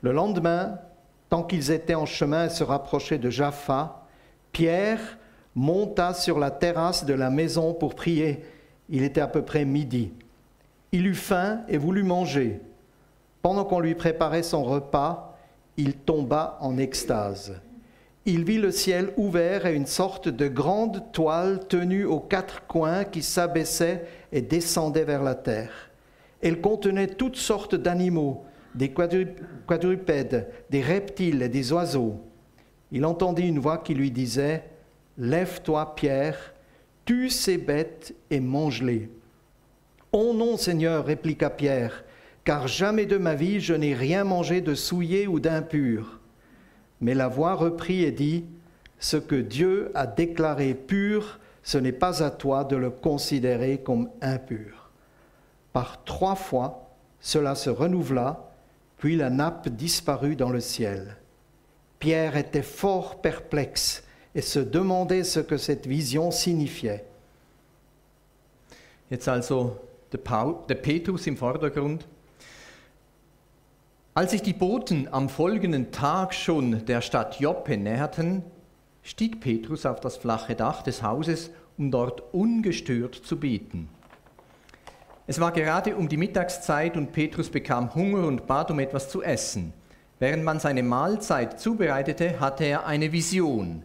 Le 0.00 0.12
lendemain, 0.12 0.78
tant 1.28 1.42
qu'ils 1.42 1.72
étaient 1.72 1.96
en 1.96 2.06
chemin 2.06 2.44
et 2.44 2.50
se 2.50 2.62
rapprochaient 2.62 3.18
de 3.18 3.30
Jaffa, 3.30 4.06
Pierre 4.52 5.18
monta 5.56 6.14
sur 6.14 6.38
la 6.38 6.52
terrasse 6.52 7.04
de 7.04 7.14
la 7.14 7.30
maison 7.30 7.74
pour 7.74 7.96
prier. 7.96 8.44
Il 8.88 9.02
était 9.02 9.20
à 9.20 9.26
peu 9.26 9.42
près 9.42 9.64
midi. 9.64 10.12
Il 10.92 11.04
eut 11.08 11.16
faim 11.16 11.62
et 11.66 11.78
voulut 11.78 12.04
manger. 12.04 12.60
Pendant 13.42 13.64
qu'on 13.64 13.80
lui 13.80 13.96
préparait 13.96 14.44
son 14.44 14.62
repas, 14.62 15.36
il 15.76 15.94
tomba 15.94 16.58
en 16.60 16.78
extase. 16.78 17.60
Il 18.28 18.44
vit 18.44 18.58
le 18.58 18.72
ciel 18.72 19.12
ouvert 19.16 19.66
et 19.66 19.74
une 19.76 19.86
sorte 19.86 20.28
de 20.28 20.48
grande 20.48 21.12
toile 21.12 21.60
tenue 21.68 22.04
aux 22.04 22.18
quatre 22.18 22.66
coins 22.66 23.04
qui 23.04 23.22
s'abaissait 23.22 24.04
et 24.32 24.42
descendait 24.42 25.04
vers 25.04 25.22
la 25.22 25.36
terre. 25.36 25.92
Elle 26.42 26.60
contenait 26.60 27.06
toutes 27.06 27.36
sortes 27.36 27.76
d'animaux, 27.76 28.44
des 28.74 28.88
quadru- 28.88 29.36
quadrupèdes, 29.68 30.48
des 30.70 30.82
reptiles 30.82 31.40
et 31.40 31.48
des 31.48 31.72
oiseaux. 31.72 32.20
Il 32.90 33.04
entendit 33.04 33.46
une 33.46 33.60
voix 33.60 33.78
qui 33.78 33.94
lui 33.94 34.10
disait 34.10 34.64
Lève-toi, 35.18 35.94
Pierre, 35.94 36.52
tue 37.04 37.30
ces 37.30 37.58
bêtes 37.58 38.12
et 38.30 38.40
mange-les. 38.40 39.08
Oh 40.10 40.32
non, 40.34 40.56
Seigneur, 40.56 41.06
répliqua 41.06 41.50
Pierre, 41.50 42.02
car 42.42 42.66
jamais 42.66 43.06
de 43.06 43.18
ma 43.18 43.36
vie 43.36 43.60
je 43.60 43.74
n'ai 43.74 43.94
rien 43.94 44.24
mangé 44.24 44.60
de 44.60 44.74
souillé 44.74 45.28
ou 45.28 45.38
d'impur. 45.38 46.18
Mais 47.00 47.14
la 47.14 47.28
voix 47.28 47.54
reprit 47.54 48.02
et 48.02 48.12
dit 48.12 48.44
Ce 48.98 49.16
que 49.16 49.36
Dieu 49.36 49.90
a 49.94 50.06
déclaré 50.06 50.74
pur, 50.74 51.38
ce 51.62 51.78
n'est 51.78 51.92
pas 51.92 52.22
à 52.22 52.30
toi 52.30 52.64
de 52.64 52.76
le 52.76 52.90
considérer 52.90 53.78
comme 53.78 54.08
impur. 54.22 54.90
Par 55.72 56.04
trois 56.04 56.36
fois, 56.36 56.90
cela 57.20 57.54
se 57.54 57.70
renouvela, 57.70 58.50
puis 58.98 59.16
la 59.16 59.30
nappe 59.30 59.68
disparut 59.68 60.36
dans 60.36 60.50
le 60.50 60.60
ciel. 60.60 61.16
Pierre 61.98 62.36
était 62.36 62.62
fort 62.62 63.20
perplexe 63.20 64.04
et 64.34 64.42
se 64.42 64.58
demandait 64.58 65.24
ce 65.24 65.40
que 65.40 65.56
cette 65.56 65.86
vision 65.86 66.30
signifiait. 66.30 67.04
Als 74.16 74.30
sich 74.30 74.40
die 74.40 74.54
Boten 74.54 75.08
am 75.12 75.28
folgenden 75.28 75.92
Tag 75.92 76.32
schon 76.32 76.86
der 76.86 77.02
Stadt 77.02 77.38
Joppe 77.38 77.76
näherten, 77.76 78.42
stieg 79.02 79.40
Petrus 79.40 79.84
auf 79.84 80.00
das 80.00 80.16
flache 80.16 80.54
Dach 80.54 80.80
des 80.80 81.02
Hauses, 81.02 81.50
um 81.76 81.90
dort 81.90 82.22
ungestört 82.32 83.14
zu 83.14 83.38
beten. 83.38 83.90
Es 85.26 85.38
war 85.38 85.52
gerade 85.52 85.96
um 85.96 86.08
die 86.08 86.16
Mittagszeit 86.16 86.96
und 86.96 87.12
Petrus 87.12 87.50
bekam 87.50 87.94
Hunger 87.94 88.26
und 88.26 88.46
bat 88.46 88.70
um 88.70 88.78
etwas 88.78 89.10
zu 89.10 89.22
essen. 89.22 89.74
Während 90.18 90.44
man 90.44 90.60
seine 90.60 90.82
Mahlzeit 90.82 91.60
zubereitete, 91.60 92.40
hatte 92.40 92.64
er 92.64 92.86
eine 92.86 93.12
Vision. 93.12 93.82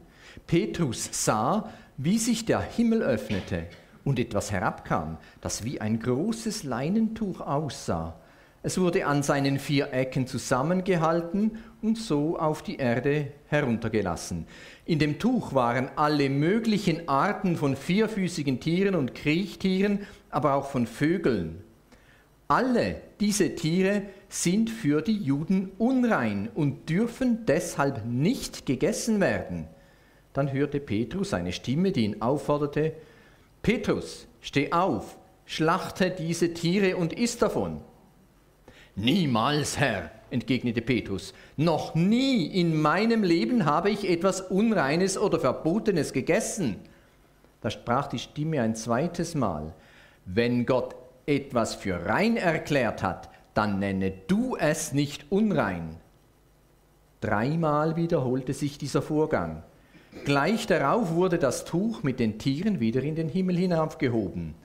Petrus 0.48 1.10
sah, 1.12 1.70
wie 1.98 2.18
sich 2.18 2.46
der 2.46 2.62
Himmel 2.62 3.02
öffnete 3.02 3.66
und 4.06 4.18
etwas 4.18 4.50
herabkam, 4.50 5.18
das 5.42 5.66
wie 5.66 5.82
ein 5.82 6.00
großes 6.00 6.64
Leinentuch 6.64 7.42
aussah. 7.42 8.21
Es 8.64 8.80
wurde 8.80 9.08
an 9.08 9.24
seinen 9.24 9.58
vier 9.58 9.92
Ecken 9.92 10.28
zusammengehalten 10.28 11.58
und 11.82 11.98
so 11.98 12.38
auf 12.38 12.62
die 12.62 12.78
Erde 12.78 13.32
heruntergelassen. 13.48 14.46
In 14.86 15.00
dem 15.00 15.18
Tuch 15.18 15.56
waren 15.56 15.90
alle 15.96 16.30
möglichen 16.30 17.10
Arten 17.10 17.56
von 17.56 17.76
vierfüßigen 17.76 18.60
Tieren 18.60 18.94
und 18.94 19.16
Kriechtieren, 19.16 20.06
aber 20.30 20.54
auch 20.54 20.70
von 20.70 20.86
Vögeln. 20.86 21.64
Alle 22.48 23.02
diese 23.20 23.56
Tiere 23.56 24.04
sind 24.30 24.70
für 24.70 25.02
die 25.02 25.18
Juden 25.18 25.72
unrein 25.80 26.50
und 26.54 26.88
dürfen 26.90 27.46
deshalb 27.48 28.06
nicht 28.06 28.68
gegessen 28.68 29.20
werden. 29.22 29.68
Dann 30.34 30.52
hörte 30.52 30.80
Petrus 30.80 31.34
eine 31.34 31.52
Stimme, 31.52 31.92
die 31.92 32.06
ihn 32.06 32.22
aufforderte, 32.22 32.94
Petrus, 33.64 34.28
steh 34.40 34.72
auf, 34.72 35.18
schlachte 35.46 36.12
diese 36.12 36.54
Tiere 36.54 36.98
und 36.98 37.14
iss 37.14 37.38
davon. 37.38 37.82
Niemals, 38.96 39.80
Herr, 39.80 40.12
entgegnete 40.32 40.82
Petrus, 40.82 41.34
noch 41.56 41.96
nie 41.96 42.46
in 42.46 42.82
meinem 42.82 43.24
Leben 43.24 43.66
habe 43.66 43.90
ich 43.90 44.10
etwas 44.10 44.42
Unreines 44.42 45.18
oder 45.18 45.40
Verbotenes 45.40 46.14
gegessen. 46.14 46.78
Da 47.62 47.70
sprach 47.70 48.08
die 48.08 48.20
Stimme 48.20 48.62
ein 48.62 48.76
zweites 48.76 49.36
Mal, 49.36 49.74
wenn 50.26 50.66
Gott 50.66 50.96
etwas 51.26 51.76
für 51.76 52.06
rein 52.06 52.38
erklärt 52.38 53.02
hat, 53.04 53.30
dann 53.54 53.80
nenne 53.80 54.12
du 54.28 54.56
es 54.58 54.94
nicht 54.94 55.26
unrein. 55.30 55.98
Dreimal 57.22 57.96
wiederholte 57.96 58.54
sich 58.54 58.78
dieser 58.78 59.02
Vorgang. 59.02 59.64
Gleich 60.26 60.68
darauf 60.68 61.14
wurde 61.14 61.38
das 61.38 61.66
Tuch 61.66 62.04
mit 62.04 62.20
den 62.20 62.40
Tieren 62.40 62.80
wieder 62.80 63.04
in 63.04 63.16
den 63.16 63.30
Himmel 63.30 63.58
hinaufgehoben. 63.58 64.56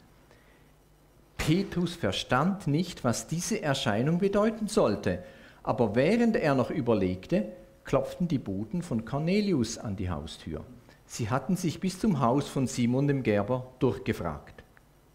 Petrus 1.47 1.95
verstand 1.95 2.67
nicht, 2.67 3.05
was 3.05 3.29
diese 3.29 3.63
Erscheinung 3.63 4.19
bedeuten 4.19 4.67
sollte, 4.67 5.23
aber 5.63 5.95
während 5.95 6.35
er 6.35 6.57
noch 6.57 6.71
überlegte, 6.71 7.45
klopften 7.85 8.27
die 8.27 8.39
Boten 8.39 8.83
von 8.83 9.05
Cornelius 9.05 9.79
an 9.79 9.95
die 9.95 10.11
Haustür. 10.11 10.65
Sie 11.07 11.31
hatten 11.31 11.57
sich 11.57 11.79
bis 11.79 12.01
zum 12.01 12.19
Haus 12.19 12.49
von 12.49 12.67
Simon 12.67 13.07
dem 13.07 13.23
Gerber 13.23 13.65
durchgefragt. 13.79 14.65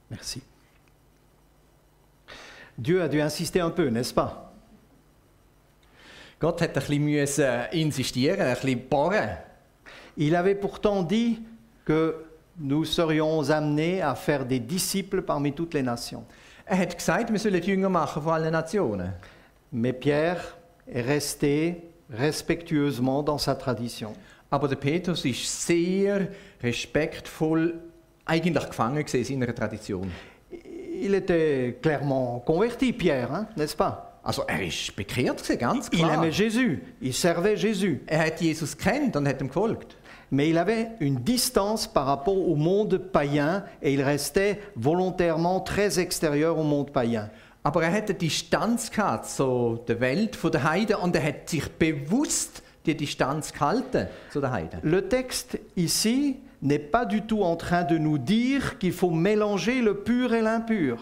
Merci. 0.08 0.42
Dieu 2.78 3.02
a 3.02 3.10
dû 3.10 3.22
insister 3.22 3.66
un 3.66 3.72
peu, 3.72 3.90
n'est-ce 3.90 4.14
pas 4.14 4.54
Gott 6.40 6.62
hat 6.62 6.78
ein 6.78 7.06
bisschen 7.06 7.66
insistieren, 7.74 8.48
ein 8.48 8.56
bisschen 8.56 8.88
bohren. 8.88 9.38
Il 10.16 10.34
avait 10.36 10.56
pourtant 10.56 11.04
dit 11.04 11.40
que 11.86 12.31
nous 12.60 12.86
serions 12.86 13.50
amenés 13.50 14.02
à 14.02 14.16
faire 14.16 14.46
des 14.46 14.60
disciples 14.60 15.22
parmi 15.22 15.54
toutes 15.54 15.74
les 15.74 15.84
nations. 15.84 16.24
Er 16.66 16.78
hat 16.78 16.96
gesagt, 16.98 17.32
wir 17.32 17.40
sollen 17.40 17.62
Jünger 17.62 17.90
machen 17.90 18.22
von 18.22 18.34
allen 18.34 18.52
Nationen. 18.52 19.14
Mais 19.72 19.94
Pierre 19.94 20.42
est 20.86 21.02
resté 21.02 21.82
respectueusement 22.10 23.24
dans 23.24 23.38
sa 23.38 23.56
tradition. 23.56 24.14
Aber 24.50 24.68
der 24.68 24.76
Petrus 24.76 25.24
ist 25.26 25.66
sehr 25.66 26.28
respektvoll 26.62 27.80
eigentlich 28.26 28.68
gefangen 28.68 29.06
in 29.14 29.24
seiner 29.24 29.56
Tradition. 29.56 30.08
Il 31.02 31.16
était 31.16 31.78
clairement 31.82 32.40
converti, 32.46 32.94
Pierre, 32.94 33.32
hein, 33.32 33.48
n'est-ce 33.56 33.76
pas? 33.76 34.20
Also 34.24 34.44
er 34.48 34.62
ist 34.62 34.96
bekehrt 34.96 35.40
gewesen, 35.42 35.58
ganz 35.58 35.90
Il 35.92 36.00
klar. 36.00 36.12
aimait 36.14 36.32
Jésus, 36.32 36.84
il 37.02 37.14
servait 37.14 37.58
Jésus, 37.58 38.02
Er 38.06 38.20
hat 38.28 38.40
Jesus 38.40 38.78
kennt 38.78 39.16
und 39.16 39.28
hat 39.28 39.42
ihm 39.42 39.48
gefolgt. 39.48 39.96
Mais 40.32 40.50
il 40.50 40.58
avait 40.58 40.92
une 41.02 41.18
distance 41.18 41.88
par 41.88 42.06
rapport 42.06 42.50
au 42.50 42.56
monde 42.56 42.98
païen 42.98 43.64
et 43.82 43.94
il 43.94 44.02
restait 44.02 44.62
volontairement 44.76 45.60
très 45.60 46.00
extérieur 46.00 46.58
au 46.58 46.64
monde 46.64 46.92
païen. 46.92 47.30
Aber 47.64 47.84
er 47.84 47.94
hat 47.94 48.10
eine 48.10 48.16
Distanz 48.16 48.90
gehabt 48.90 49.28
zu 49.28 49.78
der 49.88 50.00
Welt 50.00 50.36
von 50.36 50.52
der 50.52 50.64
Heiden 50.64 50.96
und 50.96 51.16
er 51.16 51.24
hat 51.24 51.50
sich 51.50 51.70
bewusst 51.70 52.64
die 52.86 52.98
Distanz 52.98 53.54
gehalten 53.54 54.08
zu 54.32 54.42
der 54.42 54.52
Heiden. 54.52 54.80
Le 54.82 55.08
texte 55.08 55.60
ici 55.76 56.38
n'est 56.64 56.80
pas 56.80 57.06
du 57.06 57.22
tout 57.22 57.44
en 57.44 57.56
train 57.58 57.84
de 57.84 57.98
nous 58.00 58.18
dire 58.18 58.80
qu'il 58.80 58.94
faut 58.94 59.12
mélanger 59.12 59.82
le 59.82 59.98
pur 59.98 60.34
et 60.34 60.42
l'impur. 60.42 60.98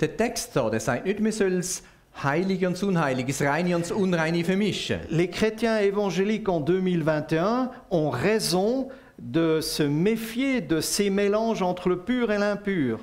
Der 0.00 0.16
Text 0.16 0.56
da, 0.56 0.68
der 0.68 0.80
sagt 0.80 1.06
nicht, 1.06 1.32
sollen 1.32 1.58
das 1.58 1.82
Heilige 2.22 2.68
und 2.68 2.82
Unheilige, 2.82 3.32
das 3.32 3.42
Reine 3.42 3.76
und 3.76 3.82
das 3.82 3.92
Unreine 3.92 4.44
vermischen. 4.44 5.00
Les 5.08 5.28
chrétiens 5.28 5.80
évangéliques 5.80 6.48
en 6.48 6.60
2021 6.60 7.70
ont 7.90 8.10
raison 8.10 8.88
de 9.18 9.60
se 9.60 9.82
méfier 9.82 10.60
de 10.60 10.80
ces 10.80 11.10
mélanges 11.10 11.62
entre 11.62 11.88
le 11.88 11.98
pur 11.98 12.30
et 12.30 12.38
l'impur. 12.38 12.98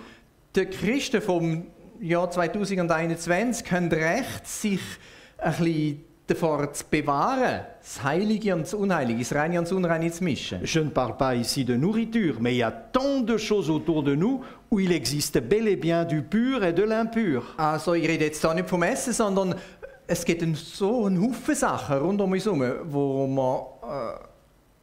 Die 0.56 0.66
Christen 0.66 1.22
vom 1.22 1.64
Jahr 2.02 2.30
2021 2.30 3.72
haben 3.72 3.90
recht, 3.90 4.48
sich 4.48 4.82
ein 5.38 5.52
bisschen 5.52 6.04
davor 6.28 6.72
zu 6.74 6.86
bewahren, 6.90 7.62
das 7.82 8.04
Heilige 8.04 8.54
und 8.54 8.62
das 8.62 8.74
Unheilige, 8.74 9.20
das 9.20 9.34
Reine 9.34 9.60
und 9.60 9.66
das 9.66 9.72
Unreine 9.72 10.12
zu 10.12 10.24
mischen. 10.24 10.60
Je 10.64 10.84
ne 10.84 10.92
parle 10.92 11.16
pas 11.18 11.36
ici 11.36 11.66
de 11.66 11.76
nourriture, 11.76 12.40
mais 12.40 12.54
il 12.54 12.60
y 12.60 12.64
a 12.64 12.72
tant 12.72 13.22
de 13.22 13.38
choses 13.38 13.70
autour 13.70 14.04
de 14.04 14.16
nous 14.16 14.44
où 14.72 14.80
il 14.80 14.92
existe 14.92 15.40
bel 15.40 15.68
et 15.68 15.76
bien 15.76 16.06
du 16.06 16.22
pur 16.22 16.64
et 16.64 16.74
de 16.74 16.84
l'impur. 16.84 17.44
Also 17.58 17.94
ich 17.96 18.08
rede 18.08 18.26
jetzt 18.26 18.44
da 18.44 18.54
nicht 18.54 18.70
vom 18.70 18.84
Essen, 18.84 19.14
sondern 19.14 19.56
es 20.08 20.24
gibt 20.26 20.44
so 20.58 21.06
einen 21.06 21.22
Haufen 21.22 21.56
Sachen 21.56 21.98
rund 21.98 22.22
um 22.22 22.32
uns 22.32 22.46
herum, 22.46 22.64
wo 22.86 23.28
man 23.28 23.62
äh, 23.84 24.20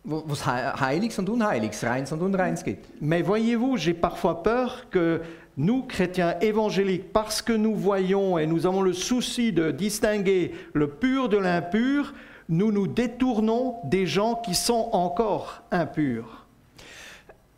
wo 0.04 0.32
es 0.32 0.44
He- 0.44 0.80
Heiliges 0.80 1.18
und 1.18 1.28
Unheiliges, 1.28 1.82
Reins 1.84 2.12
und 2.12 2.22
Unreins 2.22 2.62
gibt. 2.62 2.86
Mais 3.00 3.22
voyez-vous, 3.22 3.76
j'ai 3.76 3.94
parfois 3.94 4.42
peur 4.42 4.86
que 4.90 5.20
nous, 5.56 5.82
chrétiens 5.84 6.36
évangéliques, 6.40 7.12
parce 7.12 7.42
que 7.42 7.52
nous 7.52 7.74
voyons 7.74 8.38
et 8.38 8.46
nous 8.46 8.66
avons 8.66 8.82
le 8.82 8.92
souci 8.92 9.52
de 9.52 9.70
distinguer 9.72 10.54
le 10.74 10.88
pur 10.88 11.28
de 11.28 11.38
l'impur, 11.38 12.12
nous 12.48 12.70
nous 12.70 12.86
détournons 12.86 13.76
des 13.84 14.06
gens 14.06 14.36
qui 14.44 14.54
sont 14.54 14.90
encore 14.92 15.62
impurs. 15.72 16.45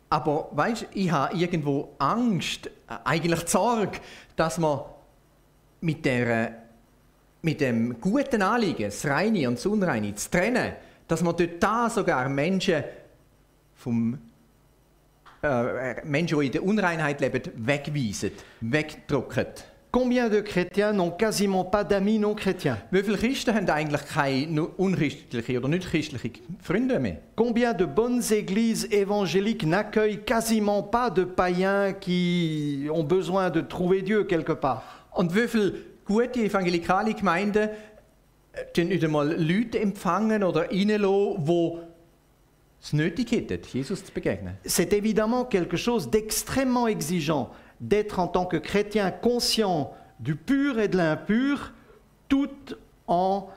Aber 0.09 0.49
weißt, 0.51 0.87
ich 0.93 1.11
habe 1.11 1.35
irgendwo 1.37 1.95
Angst, 1.99 2.67
äh, 2.67 2.69
eigentlich 3.03 3.47
Sorge, 3.47 3.99
dass 4.35 4.57
man 4.57 4.81
mit, 5.81 6.05
der, 6.05 6.63
mit 7.41 7.61
dem 7.61 7.99
guten 8.01 8.41
Anliegen, 8.41 8.85
das 8.85 9.05
Reine 9.05 9.47
und 9.47 9.55
das 9.55 9.65
Unreine 9.65 10.15
zu 10.15 10.29
trennen, 10.29 10.73
dass 11.07 11.21
man 11.21 11.35
dort 11.35 11.61
da 11.61 11.89
sogar 11.89 12.27
Menschen 12.29 12.83
vom 13.75 14.19
äh, 15.41 16.05
Menschen, 16.05 16.39
die 16.39 16.45
in 16.47 16.51
der 16.51 16.63
Unreinheit 16.63 17.21
leben, 17.21 17.41
wegweisen, 17.55 18.31
wegdrücken. 18.61 19.47
Combien 19.91 20.29
de 20.29 20.39
chrétiens 20.41 20.93
n'ont 20.93 21.09
quasiment 21.09 21.65
pas 21.65 21.83
d'amis 21.83 22.19
non 22.19 22.35
chrétiens? 22.35 22.77
Wie 22.91 23.01
viele 23.01 23.17
Christen 23.17 23.55
haben 23.55 23.67
eigentlich 23.71 24.05
keine 24.05 24.67
unchristliche 24.77 25.57
oder 25.57 25.67
nicht 25.67 25.89
christliche 25.89 26.31
Freunde 26.61 26.99
mehr? 26.99 27.17
Combien 27.35 27.73
de 27.73 27.85
bonnes 27.85 28.21
églises 28.31 28.85
évangéliques 28.91 29.65
n'accueillent 29.65 30.23
quasiment 30.23 30.83
pas 30.83 31.09
de 31.09 31.23
païens 31.23 31.93
qui 31.93 32.87
ont 32.93 33.03
besoin 33.03 33.49
de 33.49 33.61
trouver 33.61 34.03
Dieu 34.03 34.25
quelque 34.25 34.51
part? 34.51 34.83
Und 35.15 35.33
wie 35.33 35.47
viele 35.47 35.73
gute 36.05 36.39
evangelikale 36.39 37.15
Gemeinden 37.15 37.69
äh, 38.53 38.65
tun 38.71 38.89
nicht 38.89 39.03
einmal 39.03 39.35
Leute 39.41 39.79
empfangen 39.79 40.43
oder 40.43 40.69
reinlassen, 40.69 41.43
die 41.47 41.77
es 42.83 42.93
nötig 42.93 43.31
hätten, 43.31 43.59
Jesus 43.73 44.05
zu 44.05 44.11
begegnen? 44.11 44.53
C'est 44.63 44.93
évidemment 44.93 45.45
quelque 45.45 45.77
chose 45.77 46.07
d'extrêmement 46.11 46.87
exigeant 46.87 47.49
d'être 47.81 48.19
en 48.19 48.27
tant 48.27 48.45
que 48.45 48.57
chrétien 48.57 49.11
conscient 49.11 49.93
du 50.19 50.35
pur 50.35 50.79
et 50.79 50.87
de 50.87 50.97
l'impur, 50.97 51.73
tout 52.27 52.49
en 53.07 53.49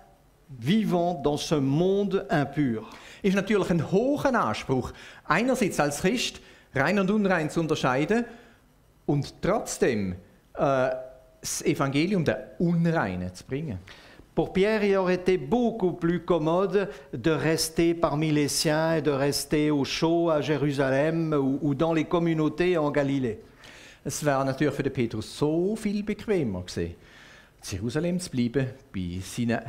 vivant 0.59 1.15
dans 1.15 1.37
ce 1.37 1.55
monde 1.55 2.27
impur. 2.31 2.91
Ist 3.23 3.35
natürlich 3.35 3.71
ein 3.71 3.83
hoher 3.93 4.35
Anspruch, 4.35 4.93
einerseits 5.29 5.79
als 5.79 6.01
Christ 6.01 6.41
rein 6.75 6.99
und 6.99 7.11
unrein 7.11 7.51
zu 7.51 7.61
unterscheiden 7.61 8.25
und 9.07 9.35
trotzdem 9.43 10.13
äh, 10.55 10.91
das 11.41 11.63
Evangelium 11.63 12.25
der 12.25 12.55
Unreinen 12.59 13.33
zu 13.35 13.45
bringen. 13.45 13.79
Pour 14.35 14.55
Pierre, 14.55 14.83
il 14.85 14.97
aurait 14.97 15.17
été 15.17 15.37
beaucoup 15.37 15.93
plus 15.93 16.21
commode 16.21 16.89
de 17.13 17.31
rester 17.31 17.93
parmi 17.93 18.31
les 18.31 18.49
siens 18.49 18.95
et 18.95 19.03
de 19.03 19.11
rester 19.11 19.71
au 19.71 19.85
chaud 19.85 20.31
à 20.31 20.41
Jérusalem 20.41 21.35
ou, 21.35 21.59
ou 21.61 21.75
dans 21.75 21.93
les 21.93 22.05
communautés 22.05 22.79
en 22.79 22.91
Galilée. 22.91 23.41
Es 24.05 24.25
wäre 24.25 24.45
natürlich 24.45 24.75
für 24.75 24.83
den 24.83 24.93
Petrus 24.93 25.39
so 25.39 25.77
viel 25.77 26.03
bequemer 26.03 26.63
gewesen, 26.63 26.95
in 27.63 27.71
Jerusalem 27.71 28.19
zu 28.19 28.31
bleiben, 28.31 28.67
bei 28.93 29.21
seinen 29.23 29.61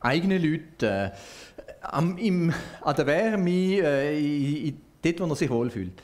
eigenen 0.00 0.42
Leuten, 0.42 0.84
äh, 0.84 1.10
am, 1.82 2.16
im, 2.16 2.52
an 2.80 2.96
der 2.96 3.06
Wärme, 3.06 3.50
äh, 3.50 4.68
in, 4.68 4.80
dort, 5.02 5.20
wo 5.20 5.26
er 5.26 5.36
sich 5.36 5.50
wohlfühlt. 5.50 6.00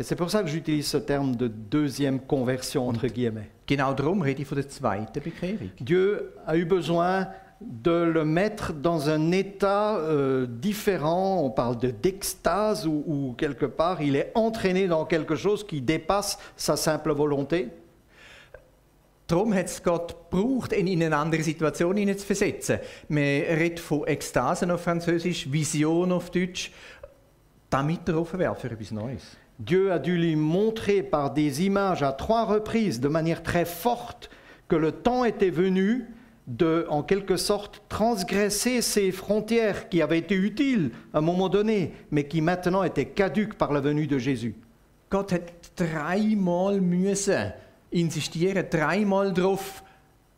Et 0.00 0.04
c'est 0.04 0.14
pour 0.14 0.30
ça 0.30 0.44
que 0.44 0.48
j'utilise 0.48 0.86
ce 0.86 0.98
terme 0.98 1.34
de 1.34 1.48
deuxième 1.48 2.20
conversion, 2.20 2.88
entre 2.88 3.08
guillemets. 3.08 3.50
Genau 3.66 3.92
darum 3.92 4.22
rede 4.22 4.42
ich 4.42 4.46
von 4.48 4.56
der 4.56 4.68
zweiten 4.68 5.20
Bekehrung. 5.20 5.72
Dieu 5.80 6.20
a 6.46 6.54
eu 6.54 6.64
besoin 6.64 7.26
de 7.60 7.90
le 7.90 8.24
mettre 8.24 8.72
dans 8.72 9.10
un 9.10 9.32
état 9.32 9.96
euh, 9.96 10.46
différent. 10.48 11.42
On 11.42 11.50
parle 11.50 11.78
de 11.78 11.90
d'extase 11.90 12.86
ou, 12.86 13.02
ou 13.06 13.34
quelque 13.36 13.66
part 13.66 14.00
il 14.00 14.16
est 14.16 14.30
entraîné 14.34 14.86
dans 14.86 15.04
quelque 15.04 15.34
chose 15.34 15.66
qui 15.66 15.80
dépasse 15.80 16.38
sa 16.56 16.76
simple 16.76 17.12
volonté. 17.12 17.68
Darum 19.28 19.52
hat 19.52 19.66
es 19.66 19.82
Gott 19.82 20.16
gebraucht, 20.30 20.72
ihn 20.72 20.86
in 20.86 21.02
eine 21.02 21.16
andere 21.16 21.42
Situation 21.42 21.94
hineinzuversetzen. 21.98 22.78
Man 23.08 23.22
redet 23.22 23.78
von 23.78 24.06
Ekstase 24.06 24.72
auf 24.72 24.80
Französisch, 24.80 25.52
Vision 25.52 26.12
auf 26.12 26.30
Deutsch, 26.30 26.70
damit 27.68 28.08
er 28.08 28.18
offen 28.18 28.38
wird 28.38 28.58
für 28.58 28.70
etwas 28.70 28.90
Neues. 28.90 29.36
Dieu 29.58 29.92
a 29.92 29.98
dû 29.98 30.16
lui 30.16 30.34
montrer 30.34 31.02
par 31.02 31.34
des 31.34 31.62
images 31.66 32.02
à 32.02 32.12
trois 32.12 32.44
reprises, 32.46 33.00
de 33.00 33.08
manière 33.08 33.42
très 33.42 33.66
forte, 33.66 34.30
que 34.66 34.76
le 34.76 34.92
temps 34.92 35.24
était 35.24 35.50
venu 35.50 36.06
de, 36.48 36.86
en 36.88 37.02
quelque 37.02 37.36
sorte, 37.36 37.82
transgresser 37.88 38.80
ces 38.80 39.12
frontières 39.12 39.88
qui 39.90 40.00
avaient 40.00 40.18
été 40.18 40.34
utiles 40.34 40.90
à 41.12 41.18
un 41.18 41.20
moment 41.20 41.50
donné, 41.50 41.92
mais 42.10 42.26
qui 42.26 42.40
maintenant 42.40 42.82
étaient 42.82 43.10
caduques 43.10 43.54
par 43.54 43.72
la 43.72 43.80
venue 43.80 44.06
de 44.06 44.18
Jésus. 44.18 44.56
Gott 45.10 45.32
hat 45.32 45.46
dreimal 45.76 46.80
müssen 46.80 47.52
insistieren, 47.92 48.66
dreimal 48.70 49.32
darauf 49.32 49.82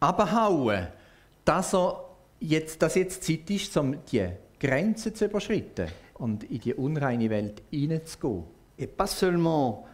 abhauen, 0.00 0.88
dass, 1.44 1.74
er 1.74 2.04
jetzt, 2.40 2.80
dass 2.82 2.94
jetzt 2.94 3.24
Zeit 3.24 3.50
ist, 3.50 3.76
um 3.76 3.96
die 4.10 4.28
Grenzen 4.60 5.14
zu 5.14 5.24
überschreiten 5.24 5.88
und 6.14 6.44
in 6.44 6.60
die 6.60 6.74
unreine 6.74 7.30
Welt 7.30 7.62
hineinzugehen. 7.70 8.44
Et 8.78 8.86
pas 8.86 9.08
seulement 9.08 9.84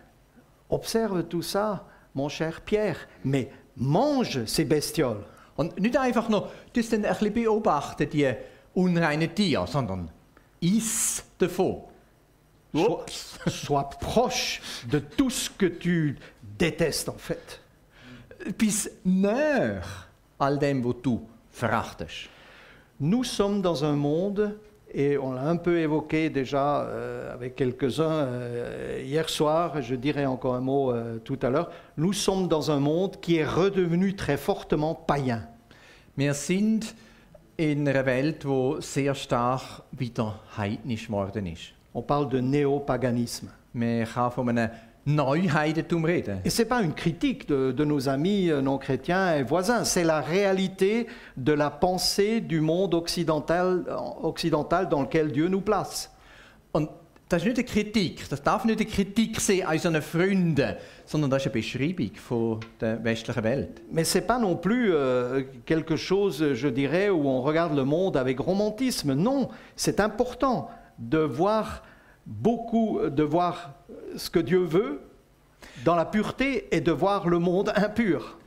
observe 0.68 1.24
tout 1.24 1.42
ça, 1.42 1.86
mon 2.14 2.28
cher 2.28 2.60
Pierre, 2.60 3.08
mais 3.24 3.50
mange 3.76 4.44
ces 4.46 4.64
bestioles. 4.64 5.24
Und 5.56 5.78
nicht 5.80 5.96
einfach 5.96 6.28
nur 6.28 6.50
das 6.74 6.88
dann 6.90 7.04
ein 7.04 7.12
bisschen 7.12 7.32
beobachten, 7.32 8.08
die 8.10 8.32
unreinen 8.74 9.34
Tiere, 9.34 9.66
sondern 9.66 10.10
iss 10.60 11.24
davon. 11.38 11.82
Sois, 12.72 13.38
sois 13.46 13.84
proche 14.00 14.60
de 14.90 14.98
tout 14.98 15.30
ce 15.30 15.50
que 15.50 15.66
tu 15.66 16.16
détestes 16.58 17.08
en 17.08 17.18
fait. 17.18 17.60
Bis 18.58 18.90
näher 19.04 19.82
all 20.38 20.58
dem, 20.58 20.84
was 20.84 20.96
du 21.02 21.26
verachtest. 21.50 22.28
Nous 22.98 23.24
sommes 23.24 23.62
dans 23.62 23.82
un 23.82 23.96
monde, 23.96 24.58
et 24.92 25.18
on 25.18 25.32
l'a 25.32 25.42
un 25.42 25.56
peu 25.56 25.78
évoqué 25.78 26.30
déjà 26.30 26.82
euh, 26.82 27.34
avec 27.34 27.56
quelques-uns 27.56 28.24
euh, 28.24 29.02
hier 29.04 29.28
soir, 29.28 29.82
je 29.82 29.94
dirai 29.94 30.26
encore 30.26 30.54
un 30.54 30.60
mot 30.60 30.92
euh, 30.92 31.18
tout 31.18 31.38
à 31.42 31.50
l'heure, 31.50 31.70
nous 31.96 32.12
sommes 32.12 32.48
dans 32.48 32.70
un 32.70 32.78
monde 32.78 33.20
qui 33.20 33.36
est 33.36 33.44
redevenu 33.44 34.14
très 34.14 34.36
fortement 34.36 34.94
païen. 34.94 35.42
Wir 36.16 36.34
sind 36.34 36.94
in 37.58 37.86
einer 37.86 38.06
Welt, 38.06 38.44
die 38.44 38.76
sehr 38.80 39.14
stark 39.14 39.82
wieder 39.92 40.40
heidnisch 40.56 41.08
geworden 41.08 41.46
ist. 41.46 41.74
On 41.92 42.02
parle 42.02 42.28
de 42.28 42.40
néopaganisme. 42.40 43.50
Man 43.74 44.04
kann 44.06 44.30
von 44.30 44.48
einem 44.48 44.70
Neuheidentum 45.06 46.04
reden. 46.04 46.40
Et 46.44 46.50
ce 46.50 46.62
n'est 46.62 46.68
pas 46.68 46.82
une 46.82 46.92
critique 46.92 47.48
de, 47.48 47.70
de 47.70 47.84
nos 47.84 48.08
amis 48.08 48.50
euh, 48.50 48.60
non 48.60 48.76
chrétiens 48.76 49.36
et 49.36 49.44
voisins, 49.44 49.84
c'est 49.84 50.02
la 50.02 50.20
réalité 50.20 51.06
de 51.36 51.52
la 51.52 51.70
pensée 51.70 52.40
du 52.40 52.60
monde 52.60 52.92
occidental, 52.94 53.84
occidental 54.22 54.88
dans 54.88 55.02
lequel 55.02 55.30
Dieu 55.30 55.46
nous 55.46 55.60
place. 55.60 56.10
Und 56.72 56.88
das 57.28 57.42
ist 57.42 57.46
nicht 57.46 57.58
eine 57.58 57.66
Kritik, 57.66 58.28
das 58.28 58.42
darf 58.42 58.64
nicht 58.64 58.80
eine 58.80 58.88
Kritik 58.88 59.40
sein 59.40 59.62
an 59.62 59.74
unseren 59.74 60.02
Freunden, 60.02 60.74
sondern 61.04 61.30
das 61.30 61.42
ist 61.42 61.52
eine 61.52 61.60
Beschreibung 61.60 62.14
von 62.16 62.60
der 62.80 63.02
westlichen 63.04 63.44
Welt. 63.44 63.82
Mais 63.92 64.04
ce 64.04 64.18
n'est 64.18 64.26
pas 64.26 64.40
non 64.40 64.56
plus 64.56 64.92
euh, 64.92 65.44
quelque 65.64 65.96
chose, 65.96 66.54
je 66.54 66.68
dirais, 66.68 67.10
où 67.10 67.28
on 67.28 67.42
regarde 67.42 67.76
le 67.76 67.84
monde 67.84 68.16
avec 68.16 68.40
romantisme. 68.40 69.14
Non, 69.14 69.50
c'est 69.76 70.00
important 70.00 70.68
de 70.98 71.18
voir 71.18 71.84
beaucoup, 72.26 73.00
de 73.08 73.22
voir 73.22 73.75
ce 74.16 74.30
que 74.30 74.38
Dieu 74.38 74.64
veut 74.64 75.00
dans 75.84 75.96
la 75.96 76.04
pureté 76.04 76.74
et 76.74 76.80
de 76.80 76.92
voir 76.92 77.28
le 77.28 77.38
monde 77.38 77.72
impur. 77.76 78.38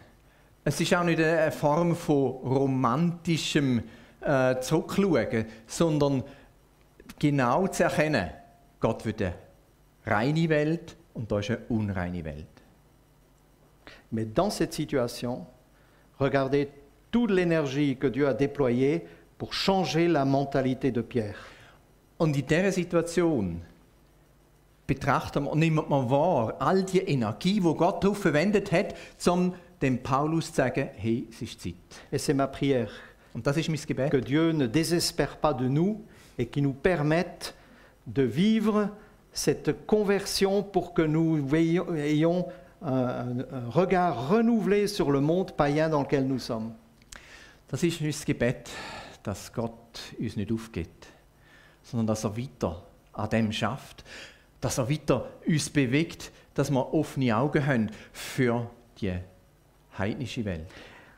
Es 0.66 0.80
ist 0.82 0.94
auch 0.94 1.04
nicht 1.04 1.20
eine 1.20 1.52
Form 1.52 1.96
von 1.96 2.32
romantischem 2.44 3.82
äh, 4.22 4.60
Zurückschauen, 4.60 5.46
sondern 5.68 6.24
genau 7.18 7.68
zu 7.68 7.84
erkennen, 7.84 8.30
Gott 8.80 9.06
will 9.06 9.16
eine 9.20 9.34
reine 10.06 10.50
Welt 10.50 10.96
und 11.14 11.32
da 11.32 11.40
ist 11.40 11.50
eine 11.50 11.60
unreine 11.70 12.24
Welt. 12.24 12.46
Mais 14.12 14.26
dans 14.26 14.50
cette 14.50 14.74
situation, 14.74 15.46
regardez 16.20 16.70
toute 17.12 17.32
l'énergie 17.32 17.96
que 17.96 18.08
Dieu 18.08 18.28
a 18.28 18.34
déployée 18.34 19.06
pour 19.38 19.54
changer 19.54 20.08
la 20.08 20.26
mentalité 20.26 20.92
de 20.92 21.02
Pierre. 21.02 21.38
Und 22.18 22.36
in 22.36 22.46
dieser 22.46 22.72
Situation 22.72 23.62
betrachten 24.90 25.44
wir 25.46 25.52
und 25.52 25.60
nimmt 25.60 25.90
man 25.90 26.10
wahr, 26.10 26.56
all 26.60 26.84
die 26.84 27.00
Energie, 27.00 27.62
die 27.62 27.74
Gott 27.76 28.04
darauf 28.04 28.18
verwendet 28.18 28.72
hat, 28.74 28.94
um 29.28 29.54
dem 29.82 30.04
Paulus 30.04 30.48
zu 30.50 30.56
sagen, 30.56 30.90
hey, 30.98 31.28
es 31.32 31.42
ist 31.42 31.62
Zeit. 31.62 31.76
Et 32.12 32.20
c'est 32.20 32.34
ma 32.34 32.48
prière 32.48 32.90
Und 33.34 33.46
das 33.48 33.56
ist 33.58 33.70
mein 33.70 33.80
Gebet. 33.88 34.10
que 34.12 34.18
Dieu 34.22 34.52
ne 34.52 34.68
désespère 34.68 35.38
pas 35.38 35.54
de 35.54 35.68
nous 35.70 36.04
et 36.38 36.48
qu'il 36.48 36.64
nous 36.64 36.74
permette 36.74 37.54
de 38.08 38.24
vivre 38.24 38.90
cette 39.32 39.86
conversion 39.86 40.64
pour 40.64 40.94
que 40.94 41.04
nous 41.04 41.48
ayons 41.56 42.48
un, 42.82 42.92
un- 42.94 43.40
un 43.54 43.70
regard 43.70 44.30
renouvelé 44.30 44.88
sur 44.88 45.12
le 45.12 45.22
monde 45.22 45.52
païen 45.56 45.90
dans 45.90 46.02
lequel 46.02 46.28
nous 46.28 46.40
sommes. 46.40 46.74
Das 47.70 47.84
ist 47.84 48.02
unser 48.02 48.26
Gebet, 48.26 48.70
dass 49.24 49.54
Gott 49.54 50.02
uns 50.20 50.36
nicht 50.36 50.52
aufgibt, 50.52 51.06
sondern 51.84 52.08
dass 52.08 52.24
er 52.24 52.36
weiter 52.36 52.82
an 53.14 53.30
dem 53.30 53.52
schafft, 53.52 54.04
dass 54.62 54.78
er 54.78 54.90
weiter 54.90 55.30
uns 55.48 55.70
bewegt, 55.70 56.32
dass 56.54 56.70
wir 56.70 56.94
offene 56.94 57.36
Augen 57.36 57.66
haben 57.66 57.92
für 58.12 58.70
die 59.00 59.14
heidnische 59.98 60.44
Welt. 60.46 60.68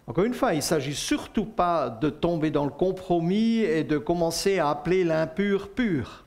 Encore 0.07 0.25
une 0.25 0.33
fois, 0.33 0.53
il 0.53 0.57
ne 0.57 0.61
s'agit 0.61 0.95
surtout 0.95 1.45
pas 1.45 1.89
de 1.89 2.09
tomber 2.09 2.49
dans 2.51 2.65
le 2.65 2.71
compromis 2.71 3.59
et 3.59 3.83
de 3.83 3.97
commencer 3.97 4.59
à 4.59 4.71
appeler 4.71 5.03
l'impur 5.03 5.69
pur. 5.69 6.23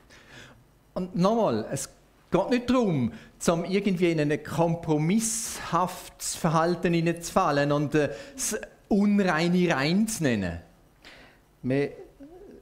Und 0.93 1.15
nochmal, 1.15 1.67
es 1.71 1.89
geht 2.31 2.49
nicht 2.49 2.69
darum, 2.69 3.11
zum 3.37 3.65
irgendwie 3.65 4.11
in 4.11 4.19
ein 4.19 4.41
kompromisshaftes 4.41 6.35
Verhalten 6.35 6.93
hineinzufallen 6.93 7.71
und 7.71 7.95
äh, 7.95 8.09
das 8.33 8.59
Unreine 8.87 9.75
rein 9.75 10.07
zu 10.07 10.23
nennen. 10.23 10.59
Mais 11.61 11.89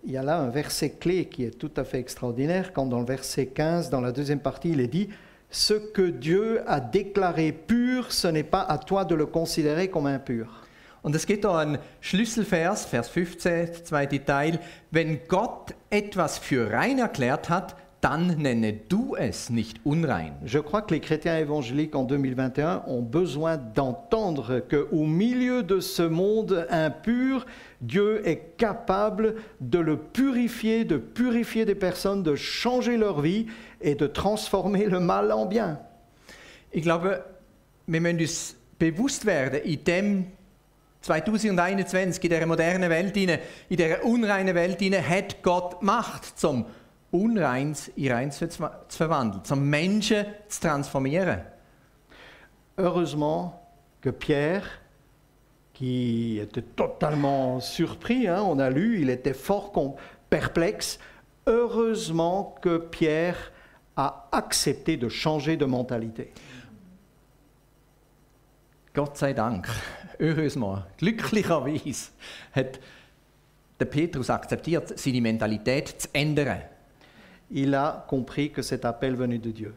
il 0.04 0.12
y 0.12 0.18
a 0.18 0.24
là 0.24 0.38
un 0.38 0.50
verset 0.50 0.92
clé 0.92 1.26
qui 1.26 1.44
est 1.44 1.58
tout 1.58 1.72
à 1.78 1.84
fait 1.84 2.00
extraordinaire, 2.00 2.74
quand 2.74 2.86
dans 2.86 3.00
le 3.00 3.06
verset 3.06 3.48
15, 3.48 3.90
dans 3.90 4.02
la 4.02 4.12
deuxième 4.12 4.40
partie, 4.40 4.72
il 4.72 4.80
est 4.80 4.88
dit, 4.88 5.10
Ce 5.50 5.74
que 5.74 6.10
Dieu 6.10 6.62
a 6.68 6.80
déclaré 6.80 7.52
pur, 7.52 8.12
ce 8.12 8.28
n'est 8.28 8.44
pas 8.44 8.62
à 8.62 8.78
toi 8.78 9.06
de 9.06 9.16
le 9.16 9.26
considérer 9.26 9.90
comme 9.90 10.08
impur. 10.08 10.64
Und 11.04 11.16
es 11.16 11.26
gibt 11.26 11.44
da 11.44 11.60
einen 11.60 11.80
Schlüsselvers, 12.00 12.86
Vers 12.86 13.10
15, 13.10 13.66
der 13.66 13.84
zweite 13.84 14.24
Teil. 14.24 14.60
Wenn 14.90 15.20
Gott 15.28 15.76
etwas 15.90 16.38
für 16.38 16.72
rein 16.72 16.98
erklärt 16.98 17.50
hat, 17.50 17.76
dann 18.04 18.36
nenne 18.38 18.74
du 18.74 19.16
es 19.16 19.50
nicht 19.50 19.80
unrein. 19.86 20.34
Je 20.44 20.60
crois 20.60 20.82
que 20.82 20.94
les 20.94 21.00
chrétiens 21.00 21.38
évangéliques 21.38 21.96
en 21.96 22.04
2021 22.04 22.84
ont 22.86 23.02
besoin 23.02 23.56
d'entendre 23.56 24.60
qu'au 24.60 25.06
milieu 25.06 25.64
de 25.64 25.80
ce 25.80 26.02
monde 26.02 26.68
impur, 26.70 27.46
Dieu 27.80 28.28
est 28.28 28.58
capable 28.58 29.36
de 29.62 29.80
le 29.80 29.96
purifier, 29.96 30.84
de 30.84 30.98
purifier 30.98 31.64
des 31.64 31.76
personnes, 31.76 32.24
de 32.24 32.36
changer 32.36 32.98
leur 32.98 33.22
vie 33.22 33.48
et 33.80 33.96
de 33.96 34.06
transformer 34.06 34.86
le 34.88 35.00
mal 35.00 35.32
en 35.32 35.46
bien. 35.46 35.80
Ich 36.74 36.84
glaube, 36.84 37.24
wir 37.88 38.02
müssen 38.02 38.20
uns 38.20 38.58
bewusst 38.80 39.26
werden, 39.26 39.62
in 39.64 39.82
dem 39.86 40.26
2021, 41.04 42.22
in 42.22 42.30
dieser 42.30 42.46
modernen 42.46 42.90
Welt, 42.90 43.16
in 43.16 43.40
dieser 43.70 44.04
unreinen 44.04 44.56
Welt, 44.56 44.82
hat 44.82 45.42
Gott 45.42 45.82
Macht, 45.82 46.38
zum 46.38 46.66
Unreins 47.14 47.90
in 47.96 48.12
Reins 48.12 48.40
zu 48.40 48.48
verwandeln, 48.90 49.44
zum 49.46 49.70
Menschen 49.70 50.26
zu 50.48 50.62
transformieren. 50.62 51.42
Heureusement 52.78 53.54
que 54.02 54.10
Pierre, 54.10 54.64
qui 55.74 56.40
était 56.40 56.64
totalement 56.76 57.60
surpris, 57.60 58.28
hein, 58.28 58.42
on 58.42 58.58
a 58.60 58.70
lu, 58.70 59.00
il 59.00 59.10
était 59.10 59.36
fort 59.36 59.72
perplexe, 60.30 61.00
heureusement 61.46 62.56
que 62.62 62.78
Pierre 62.80 63.38
a 63.96 64.28
accepté 64.32 64.98
de 64.98 65.08
changer 65.08 65.56
de 65.56 65.66
mentalité. 65.66 66.32
Gott 68.96 69.18
sei 69.18 69.34
Dank, 69.34 69.68
heureusement, 70.20 70.84
glücklicherweise 70.98 72.12
hat 72.56 72.80
der 73.80 73.86
Petrus 73.86 74.30
akzeptiert, 74.30 74.98
seine 74.98 75.22
Mentalität 75.22 76.02
zu 76.02 76.08
ändern. 76.14 76.62
Il 77.52 77.76
a 77.76 78.06
compris 78.08 78.52
que 78.52 78.62
cet 78.62 78.86
appel 78.86 79.16
venait 79.16 79.38
de 79.38 79.52
Dieu. 79.52 79.74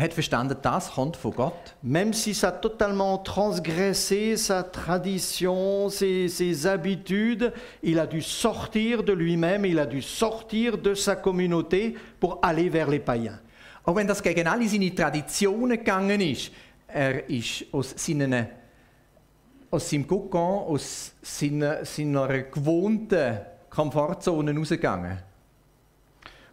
Er 0.00 0.04
hat 0.04 0.14
verstanden, 0.14 0.56
das 0.62 0.92
kommt 0.92 1.14
von 1.14 1.30
Gott. 1.30 1.76
Même 1.82 2.14
si 2.14 2.32
ça 2.32 2.48
a 2.48 2.52
totalement 2.52 3.18
transgressé 3.18 4.38
sa 4.38 4.62
tradition, 4.62 5.90
ses, 5.90 6.28
ses 6.28 6.66
habitudes, 6.66 7.52
il 7.82 7.98
a 7.98 8.06
dû 8.06 8.22
sortir 8.22 9.02
de 9.02 9.12
lui-même, 9.12 9.66
il 9.66 9.78
a 9.78 9.84
dû 9.84 10.00
sortir 10.00 10.78
de 10.78 10.94
sa 10.94 11.16
communauté 11.16 11.96
pour 12.18 12.38
aller 12.40 12.70
vers 12.70 12.88
les 12.88 12.98
païens. 12.98 13.38
Auch 13.84 13.94
wenn 13.94 14.06
das 14.06 14.22
gegen 14.22 14.46
alle 14.46 14.66
seine 14.68 14.94
Traditionen 14.94 15.76
gegangen 15.76 16.22
ist, 16.22 16.50
er 16.88 17.28
ist 17.28 17.66
aus, 17.70 17.94
seinen, 17.96 18.46
aus 19.70 19.90
seinem 19.90 20.06
Kokon, 20.06 20.64
aus 20.66 21.12
seiner, 21.20 21.84
seiner 21.84 22.44
gewohnten 22.44 23.38
Komfortzone 23.68 24.56
rausgegangen. 24.56 25.18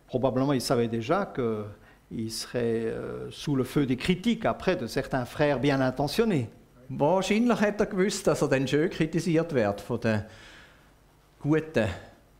Probablement, 0.07 0.53
il 0.53 0.61
savait 0.61 0.87
déjà 0.87 1.25
qu'il 1.25 2.31
serait 2.31 2.85
euh, 2.85 3.29
sous 3.29 3.55
le 3.55 3.63
feu 3.63 3.85
des 3.85 3.97
critiques 3.97 4.45
après 4.45 4.75
de 4.75 4.87
certains 4.87 5.25
frères 5.25 5.59
bien 5.59 5.81
intentionnés. 5.81 6.49
Wahrscheinlich 6.89 7.59
hat 7.59 7.81
er 7.81 7.85
gewusst, 7.87 8.25
dass 8.27 8.41
er 8.41 8.47
dann 8.47 8.65
schön 8.65 8.89
kritisiert 8.89 9.53
wird 9.53 9.81
von 9.81 9.99
den 9.99 10.23
guten 11.41 11.87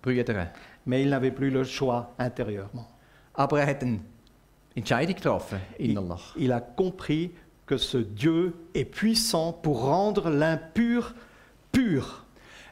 Brüdern. 0.01 0.47
Mais 0.85 1.01
il 1.03 1.09
n'avait 1.09 1.31
plus 1.31 1.49
le 1.49 1.65
choix 1.65 2.13
intérieurement. 2.17 2.87
Aber 3.33 3.59
er 3.59 3.67
hat 3.67 3.81
eine 3.81 3.99
Entscheidung 4.73 5.15
getroffen, 5.15 5.59
Il, 5.77 5.91
innerlich. 5.91 6.33
il 6.37 6.51
a 6.53 6.61
compris 6.61 7.31
que 7.65 7.77
ce 7.77 7.97
Dieu 7.97 8.53
est 8.73 8.85
puissant 8.85 9.51
pour 9.51 9.83
rendre 9.83 10.29
l'impur 10.29 11.13
pur. 11.73 12.23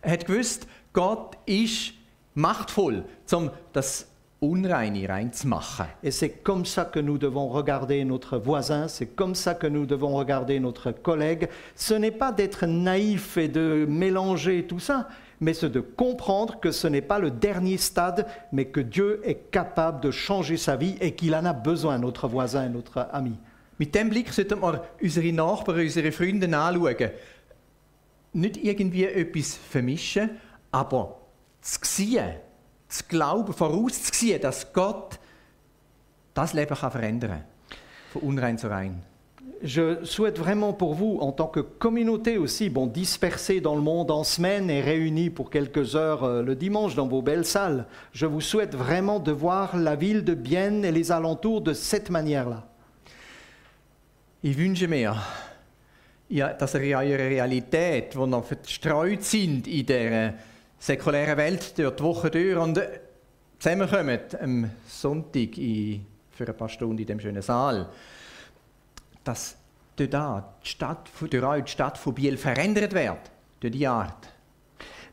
Er 0.01 0.13
hat 0.13 0.25
gewusst, 0.25 0.67
Gott 0.93 1.35
ist 1.45 1.93
machtvoll, 2.35 3.03
um 3.33 3.51
das 3.73 4.07
Unreine 4.53 5.05
reinzumachen. 5.07 5.87
Et 6.03 6.11
c'est 6.11 6.29
comme 6.43 6.65
ça 6.65 6.85
que 6.85 6.99
nous 6.99 7.17
devons 7.17 7.47
regarder 7.47 8.03
notre 8.05 8.37
voisin, 8.37 8.87
c'est 8.87 9.15
comme 9.15 9.35
ça 9.35 9.55
que 9.55 9.67
nous 9.67 9.85
devons 9.85 10.15
regarder 10.15 10.59
notre 10.59 10.91
collègue. 10.91 11.49
Ce 11.75 11.93
n'est 11.93 12.11
pas 12.11 12.31
d'être 12.31 12.65
naïf 12.65 13.37
et 13.37 13.47
de 13.47 13.85
mélanger 13.87 14.65
tout 14.67 14.79
ça, 14.79 15.09
mais 15.41 15.53
c'est 15.53 15.69
de 15.69 15.79
comprendre 15.81 16.59
que 16.59 16.71
ce 16.71 16.87
n'est 16.87 17.01
pas 17.01 17.19
le 17.19 17.31
dernier 17.31 17.77
stade, 17.77 18.27
mais 18.51 18.65
que 18.65 18.79
Dieu 18.79 19.21
est 19.23 19.51
capable 19.51 20.01
de 20.01 20.11
changer 20.11 20.57
sa 20.57 20.75
vie 20.75 20.95
et 21.01 21.13
qu'il 21.13 21.35
en 21.35 21.45
a 21.45 21.53
besoin, 21.53 21.97
notre 21.97 22.27
voisin 22.27 22.69
notre 22.69 23.07
ami. 23.11 23.37
Mit 23.77 23.93
dem 23.93 24.09
Blick 24.09 24.31
sollten 24.31 24.61
wir 24.61 24.85
unsere 25.01 25.33
Nachbarn, 25.33 25.81
unsere 25.81 26.11
Freunde 26.11 26.45
anschauen. 26.45 27.11
Nicht 28.33 28.57
irgendwie 28.57 29.05
etwas 29.05 29.55
vermischen, 29.55 30.29
aber 30.71 31.17
zu 31.61 31.79
sehen, 31.83 32.35
zu 32.87 33.03
glauben, 33.07 33.53
vorauszusehen, 33.53 34.41
dass 34.41 34.71
Gott 34.73 35.19
das 36.33 36.53
Leben 36.53 36.75
kann 36.75 36.91
verändern 36.91 37.31
kann. 37.31 37.43
Von 38.13 38.21
unrein 38.21 38.57
zu 38.57 38.67
rein. 38.67 39.03
Je 39.61 40.03
souhaite 40.03 40.37
vraiment 40.37 40.73
pour 40.73 40.95
vous, 40.95 41.17
en 41.21 41.31
tant 41.31 41.47
que 41.47 41.61
communauté 41.61 42.37
aussi, 42.37 42.69
bon, 42.69 42.87
dispersée 42.87 43.61
dans 43.61 43.73
le 43.73 43.81
monde 43.81 44.11
en 44.11 44.23
semaine 44.23 44.69
et 44.69 44.81
réunie 44.81 45.29
pour 45.29 45.49
quelques 45.49 45.95
heures 45.95 46.23
euh, 46.23 46.43
le 46.43 46.55
dimanche 46.55 46.93
dans 46.93 47.07
vos 47.07 47.21
belles 47.21 47.45
salles, 47.45 47.85
je 48.11 48.25
vous 48.25 48.41
souhaite 48.41 48.75
vraiment 48.75 49.19
de 49.19 49.31
voir 49.31 49.75
la 49.77 49.95
ville 49.95 50.23
de 50.23 50.33
Bienne 50.33 50.83
et 50.83 50.91
les 50.91 51.11
alentours 51.11 51.61
de 51.61 51.73
cette 51.73 52.09
manière-là. 52.09 52.67
Ich 54.43 54.57
wünsche 54.57 54.87
mir, 54.87 55.15
ja, 56.29 56.53
dass 56.53 56.75
ihr 56.75 56.81
in 56.81 57.11
eurer 57.11 57.29
Realität, 57.29 58.15
wo 58.15 58.27
ihr 58.27 58.43
verstreut 58.43 59.23
sind 59.23 59.67
in 59.67 59.85
dieser 59.85 60.33
säkulären 60.79 61.37
Welt, 61.37 61.77
durch 61.77 61.95
die 61.95 62.03
Woche 62.03 62.29
durch 62.29 62.57
und 62.57 62.77
äh, 62.77 62.99
zusammenkommt 63.59 64.41
am 64.41 64.69
Sonntag 64.87 65.57
in, 65.57 66.05
für 66.31 66.47
ein 66.47 66.57
paar 66.57 66.69
Stunden 66.69 66.97
in 66.97 67.05
dem 67.05 67.19
schönen 67.19 67.41
Saal, 67.41 67.89
dass 69.23 69.55
durch, 69.95 70.09
da, 70.09 70.53
die 70.63 70.69
Stadt, 70.69 71.09
durch 71.19 71.63
die 71.63 71.71
Stadt 71.71 71.97
von 71.97 72.13
Biel 72.13 72.37
verändert 72.37 72.93
wird, 72.93 73.31
durch 73.59 73.73
die 73.73 73.87
Art. 73.87 74.29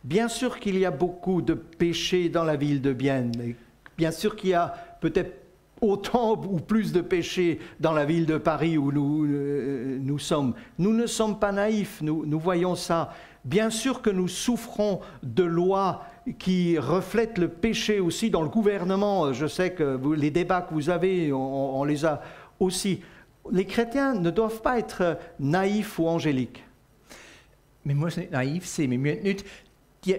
Bien 0.05 0.29
sûr 0.29 0.59
qu'il 0.59 0.79
y 0.79 0.85
a 0.85 0.91
beaucoup 0.91 1.41
de 1.41 1.55
péchés 1.55 2.29
dans 2.29 2.43
la 2.43 2.57
ville 2.57 2.83
de 2.83 2.93
Bienne. 2.93 3.55
Bien 3.97 4.11
sûr 4.11 4.35
qu'il 4.35 4.51
y 4.51 4.55
a 4.55 4.67
peut-être 5.01 5.43
autant 5.81 6.33
ou 6.33 6.59
plus 6.59 6.93
de 6.93 7.01
péchés 7.01 7.61
dans 7.79 7.93
la 7.93 8.05
ville 8.05 8.27
de 8.27 8.39
Paris 8.39 8.77
où 8.79 8.91
nous, 8.91 9.27
euh, 9.27 9.99
nous 10.01 10.19
sommes. 10.19 10.55
Nous 10.79 10.93
ne 10.93 11.07
sommes 11.07 11.39
pas 11.39 11.53
naïfs, 11.53 12.01
nous, 12.03 12.27
nous 12.27 12.41
voyons 12.41 12.75
ça. 12.75 13.15
Bien 13.45 13.71
sûr 13.71 14.03
que 14.03 14.11
nous 14.11 14.29
souffrons 14.29 15.01
de 15.23 15.43
lois 15.43 16.05
qui 16.39 16.79
reflètent 16.79 17.39
le 17.39 17.49
péché 17.49 17.99
aussi 17.99 18.31
dans 18.31 18.43
le 18.43 18.49
gouvernement. 18.49 19.33
Je 19.33 19.47
sais 19.49 19.73
que 19.73 19.99
les 20.15 20.31
débats 20.31 20.63
que 20.63 20.73
vous 20.75 20.91
avez, 20.91 21.33
on- 21.33 21.81
les 21.85 22.05
a 22.05 22.23
aussi. 22.61 23.01
Les 23.51 23.65
chrétiens 23.65 24.15
ne 24.15 24.31
doivent 24.31 24.63
pas 24.63 24.79
être 24.79 25.19
naïfs 25.41 25.99
ou 25.99 26.07
angéliques. 26.07 26.63
Naiv 27.85 28.65
wir 28.89 28.99
müssen 28.99 29.23
nicht 29.25 29.45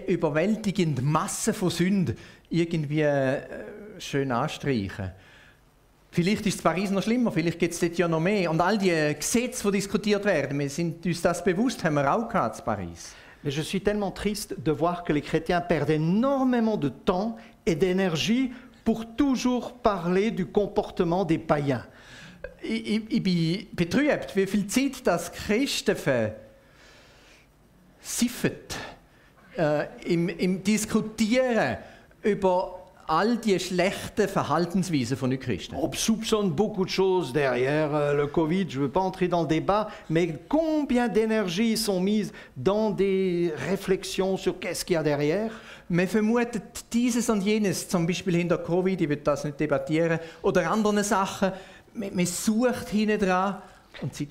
überwältigende 0.06 1.00
Masse 1.00 1.54
äh, 3.00 4.30
anstreichen. 4.30 5.12
Vielleicht 6.14 6.46
ist 6.46 6.62
Paris 6.62 6.90
noch 6.92 7.02
schlimmer, 7.02 7.32
vielleicht 7.32 7.58
gibt 7.58 7.74
es 7.74 7.80
dort 7.80 7.98
ja 7.98 8.06
noch 8.06 8.20
mehr. 8.20 8.48
Und 8.48 8.60
all 8.60 8.78
die 8.78 9.16
Gesetze, 9.18 9.64
die 9.64 9.78
diskutiert 9.78 10.24
werden, 10.24 10.56
wir 10.56 10.70
sind 10.70 11.04
uns 11.04 11.20
das 11.20 11.42
bewusst, 11.42 11.82
haben 11.82 11.94
wir 11.94 12.14
auch 12.14 12.28
gehabt 12.28 12.60
in 12.60 12.64
Paris. 12.64 13.14
Mais 13.42 13.52
je 13.52 13.62
suis 13.62 13.82
tellement 13.82 14.12
triste 14.12 14.54
de 14.56 14.70
voir 14.70 15.02
que 15.02 15.12
les 15.12 15.22
chrétiens 15.22 15.60
perdent 15.60 15.90
énormément 15.90 16.76
de 16.76 16.88
temps 16.88 17.36
et 17.66 17.74
d'énergie 17.74 18.52
pour 18.84 19.16
toujours 19.16 19.72
parler 19.72 20.30
du 20.30 20.46
comportement 20.46 21.24
des 21.24 21.38
païens. 21.38 21.84
Ich, 22.62 22.94
ich, 22.94 23.02
ich 23.10 23.22
bin 23.22 23.66
betrübt, 23.72 24.36
wie 24.36 24.46
viel 24.46 24.68
Zeit 24.68 25.04
das 25.04 25.32
Christen 25.32 25.96
versiffen 28.00 28.52
äh, 29.58 29.86
im, 30.04 30.28
im 30.28 30.62
Diskutieren 30.62 31.78
über 32.22 32.83
all 33.06 33.36
die 33.36 33.58
schlechten 33.58 34.28
Verhaltensweisen 34.28 35.16
von 35.16 35.30
den 35.30 35.38
Christen. 35.38 35.74
On 35.76 35.90
soupçonne 35.92 36.50
beaucoup 36.50 36.84
de 36.84 36.90
choses 36.90 37.32
derrière 37.32 37.94
euh, 37.94 38.14
le 38.14 38.26
Covid, 38.26 38.66
je 38.68 38.78
ne 38.78 38.84
veux 38.84 38.90
pas 38.90 39.00
entrer 39.00 39.28
dans 39.28 39.42
le 39.42 39.48
débat, 39.48 39.88
mais 40.08 40.38
combien 40.48 41.08
d'énergie 41.08 41.76
sont 41.76 42.00
mises 42.00 42.32
dans 42.56 42.90
des 42.90 43.52
réflexions 43.68 44.36
sur 44.36 44.58
qu'est-ce 44.58 44.84
qu'il 44.84 44.94
y 44.94 44.96
a 44.96 45.02
derrière 45.02 45.50
Man 45.90 46.06
vermutet 46.06 46.62
dieses 46.90 47.28
und 47.28 47.42
jenes, 47.42 47.88
zum 47.88 48.06
Beispiel 48.06 48.36
hinter 48.36 48.56
Covid, 48.56 48.98
ich 49.00 49.08
will 49.08 49.20
das 49.22 49.44
nicht 49.44 49.60
debattieren, 49.60 50.18
oder 50.42 50.70
andere 50.70 51.04
Sachen. 51.04 51.52
Man, 51.92 52.10
man 52.14 52.26
sucht 52.26 52.88
hinten 52.88 53.18
dran 53.18 53.56
die. 54.02 54.28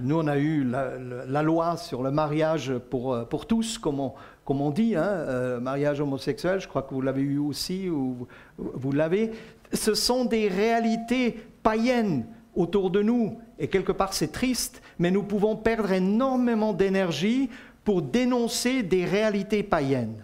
Nous, 0.00 0.16
on 0.16 0.26
a 0.26 0.38
eu 0.38 0.64
la, 0.64 1.42
loi 1.42 1.76
sur 1.76 2.02
le 2.02 2.10
mariage 2.10 2.72
pour, 2.90 3.14
euh, 3.14 3.24
pour 3.24 3.46
tous, 3.46 3.78
comme 3.78 4.00
on, 4.00 4.14
comme 4.44 4.60
on 4.60 4.70
dit, 4.70 4.96
hein, 4.96 5.02
euh, 5.02 5.60
mariage 5.60 6.00
homosexuel, 6.00 6.60
je 6.60 6.68
crois 6.68 6.82
que 6.82 6.94
vous 6.94 7.02
l'avez 7.02 7.22
eu 7.22 7.38
aussi, 7.38 7.88
ou 7.88 8.26
vous, 8.58 8.72
vous 8.74 8.92
l'avez. 8.92 9.32
Ce 9.72 9.94
sont 9.94 10.24
des 10.24 10.48
réalités 10.48 11.32
païennes 11.62 12.26
autour 12.54 12.90
de 12.90 13.02
nous, 13.02 13.38
et 13.58 13.68
quelque 13.68 13.92
part 13.92 14.12
c'est 14.12 14.32
triste, 14.32 14.82
mais 14.98 15.10
nous 15.10 15.22
pouvons 15.22 15.56
perdre 15.56 15.92
énormément 15.92 16.72
d'énergie 16.72 17.50
pour 17.84 18.02
dénoncer 18.02 18.82
des 18.82 19.04
réalités 19.04 19.62
païennes. 19.62 20.22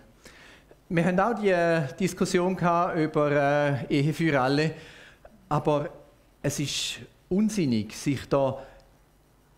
Wir 0.95 1.07
haben 1.07 1.19
auch 1.21 1.33
die 1.33 1.49
äh, 1.49 1.85
Diskussion 1.99 2.55
über 2.55 3.79
Ehe 3.89 4.13
für 4.13 4.39
alle, 4.39 4.73
aber 5.49 5.89
es 6.43 6.61
ist 6.61 7.01
unsinnig, 7.33 7.97
sich 7.97 8.29
da 8.29 8.59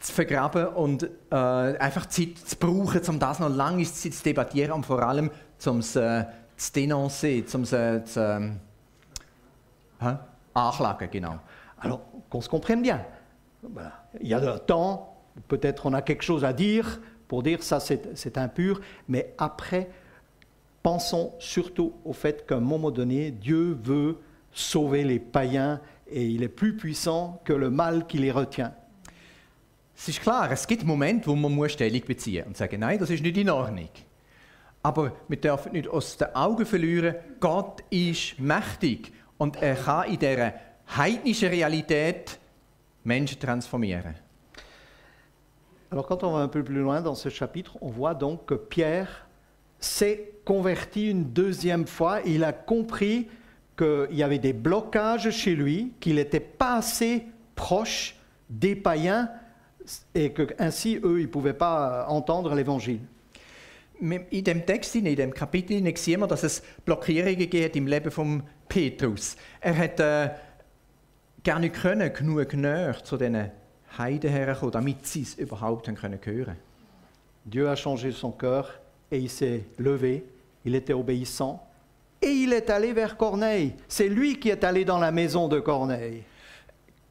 zu 0.00 0.12
vergraben 0.12 0.68
und 0.68 1.04
äh, 1.30 1.34
einfach 1.34 2.06
Zeit 2.06 2.38
zu 2.38 2.56
brauchen, 2.56 3.00
um 3.08 3.18
das 3.18 3.40
noch 3.40 3.48
lange 3.48 3.84
zu 3.84 4.10
debattieren 4.10 4.72
und 4.72 4.86
vor 4.86 5.02
allem 5.02 5.30
um 5.66 5.78
es 5.78 5.96
äh, 5.96 6.24
zu 6.56 6.80
um 6.94 7.06
es 7.06 7.72
äh, 7.72 8.04
zu 8.04 8.20
ähm, 8.20 8.60
anklagen. 10.52 11.08
Genau. 11.10 11.38
Alors, 11.78 12.00
qu'on 12.30 12.40
se 12.40 12.48
comprenne 12.48 12.82
bien. 12.82 13.04
Il 14.20 14.28
y 14.28 14.34
a 14.34 14.40
le 14.40 14.58
temps, 14.58 15.16
peut-être 15.48 15.86
on 15.86 15.94
a 15.94 16.02
quelque 16.02 16.22
chose 16.22 16.44
à 16.44 16.52
dire 16.52 17.00
pour 17.28 17.42
dire 17.42 17.62
ça 17.62 17.80
c'est 17.80 18.38
impur, 18.38 18.80
mais 19.08 19.34
après, 19.38 19.88
pensons 20.82 21.32
surtout 21.38 21.94
au 22.04 22.12
fait 22.12 22.46
qu'à 22.46 22.56
un 22.56 22.60
moment 22.60 22.90
donné, 22.90 23.30
Dieu 23.30 23.78
veut 23.82 24.18
sauver 24.52 25.02
les 25.04 25.18
païens 25.18 25.80
et 26.06 26.26
il 26.26 26.42
est 26.42 26.48
plus 26.48 26.76
puissant 26.76 27.40
que 27.44 27.52
le 27.52 27.70
mal 27.70 28.06
qui 28.06 28.18
les 28.18 28.30
retient. 28.30 28.74
Es 29.96 30.08
ist 30.08 30.20
klar, 30.20 30.50
es 30.50 30.66
gibt 30.66 30.84
Momente, 30.84 31.26
wo 31.26 31.36
man 31.36 31.52
muss 31.52 31.72
Stellung 31.72 32.02
beziehen 32.04 32.46
und 32.46 32.56
sagen, 32.56 32.80
nein, 32.80 32.98
das 32.98 33.10
ist 33.10 33.22
nicht 33.22 33.36
in 33.36 33.48
Ordnung. 33.48 33.88
Aber 34.82 35.12
wir 35.28 35.40
dürfen 35.40 35.72
nicht 35.72 35.88
aus 35.88 36.16
den 36.16 36.34
Augen 36.34 36.66
verlieren, 36.66 37.14
Gott 37.40 37.82
ist 37.90 38.38
mächtig 38.38 39.12
und 39.38 39.62
er 39.62 39.76
kann 39.76 40.08
in 40.10 40.18
dieser 40.18 40.52
heidnischen 40.96 41.48
Realität 41.48 42.38
Menschen 43.04 43.38
transformieren. 43.38 44.14
Alors 45.90 46.06
quand 46.08 46.24
on 46.24 46.32
va 46.32 46.42
un 46.42 46.48
peu 46.48 46.64
plus 46.64 46.80
loin 46.80 47.00
dans 47.00 47.14
ce 47.14 47.28
chapitre, 47.28 47.78
on 47.80 47.88
voit 47.88 48.14
donc 48.14 48.46
que 48.46 48.54
Pierre 48.54 49.26
s'est 49.78 50.32
converti 50.44 51.10
une 51.10 51.32
deuxième 51.32 51.86
fois. 51.86 52.20
Il 52.26 52.42
a 52.42 52.52
compris 52.52 53.28
qu'il 53.76 54.08
y 54.12 54.22
avait 54.22 54.38
des 54.38 54.52
blocages 54.52 55.30
chez 55.30 55.54
lui, 55.54 55.92
qu'il 56.00 56.16
n'était 56.16 56.40
pas 56.40 56.76
assez 56.76 57.24
proche 57.54 58.16
des 58.48 58.76
païens 58.76 59.30
et 60.14 60.32
que 60.32 60.54
ainsi 60.58 60.98
eux, 61.02 61.20
ils 61.20 61.26
ne 61.26 61.30
pouvaient 61.30 61.54
pas 61.54 62.06
entendre 62.08 62.54
l'évangile. 62.54 63.00
In 64.00 64.42
dem 64.42 64.66
Text, 64.66 64.96
in 64.96 65.14
dem 65.14 65.32
Kapitel 65.32 65.80
sehen 65.96 66.20
wir, 66.20 66.26
dass 66.26 66.42
es 66.42 66.62
Blockierungen 66.84 67.48
gibt 67.48 67.76
im 67.76 67.86
Leben 67.86 68.10
von 68.10 68.42
Petrus. 68.68 69.36
Er 69.60 69.76
hat 69.76 70.00
äh, 70.00 70.30
gar 71.44 71.60
nicht 71.60 71.74
können, 71.74 72.12
genug 72.12 72.54
näher 72.54 73.02
zu 73.04 73.16
diesen 73.16 73.50
Heiden 73.96 74.30
herkommen, 74.30 74.72
damit 74.72 75.06
sie 75.06 75.22
es 75.22 75.34
überhaupt 75.34 75.86
haben 75.86 75.94
können 75.94 76.18
hören 76.24 76.56
Dieu 77.44 77.68
a 77.68 77.76
changé 77.76 78.10
son 78.10 78.32
cœur 78.32 78.80
et 79.10 79.18
il 79.18 79.28
s'est 79.28 79.64
levé, 79.78 80.24
il 80.64 80.74
était 80.74 80.94
obéissant 80.94 81.63
et 82.24 82.30
il 82.30 82.52
est 82.52 82.70
allé 82.70 82.92
vers 82.92 83.16
Corneille. 83.16 83.74
C'est 83.88 84.08
lui 84.08 84.38
qui 84.38 84.50
est 84.50 84.64
allé 84.64 84.84
dans 84.84 84.98
la 84.98 85.10
maison 85.12 85.48
de 85.48 85.60
Corneille. 85.60 86.22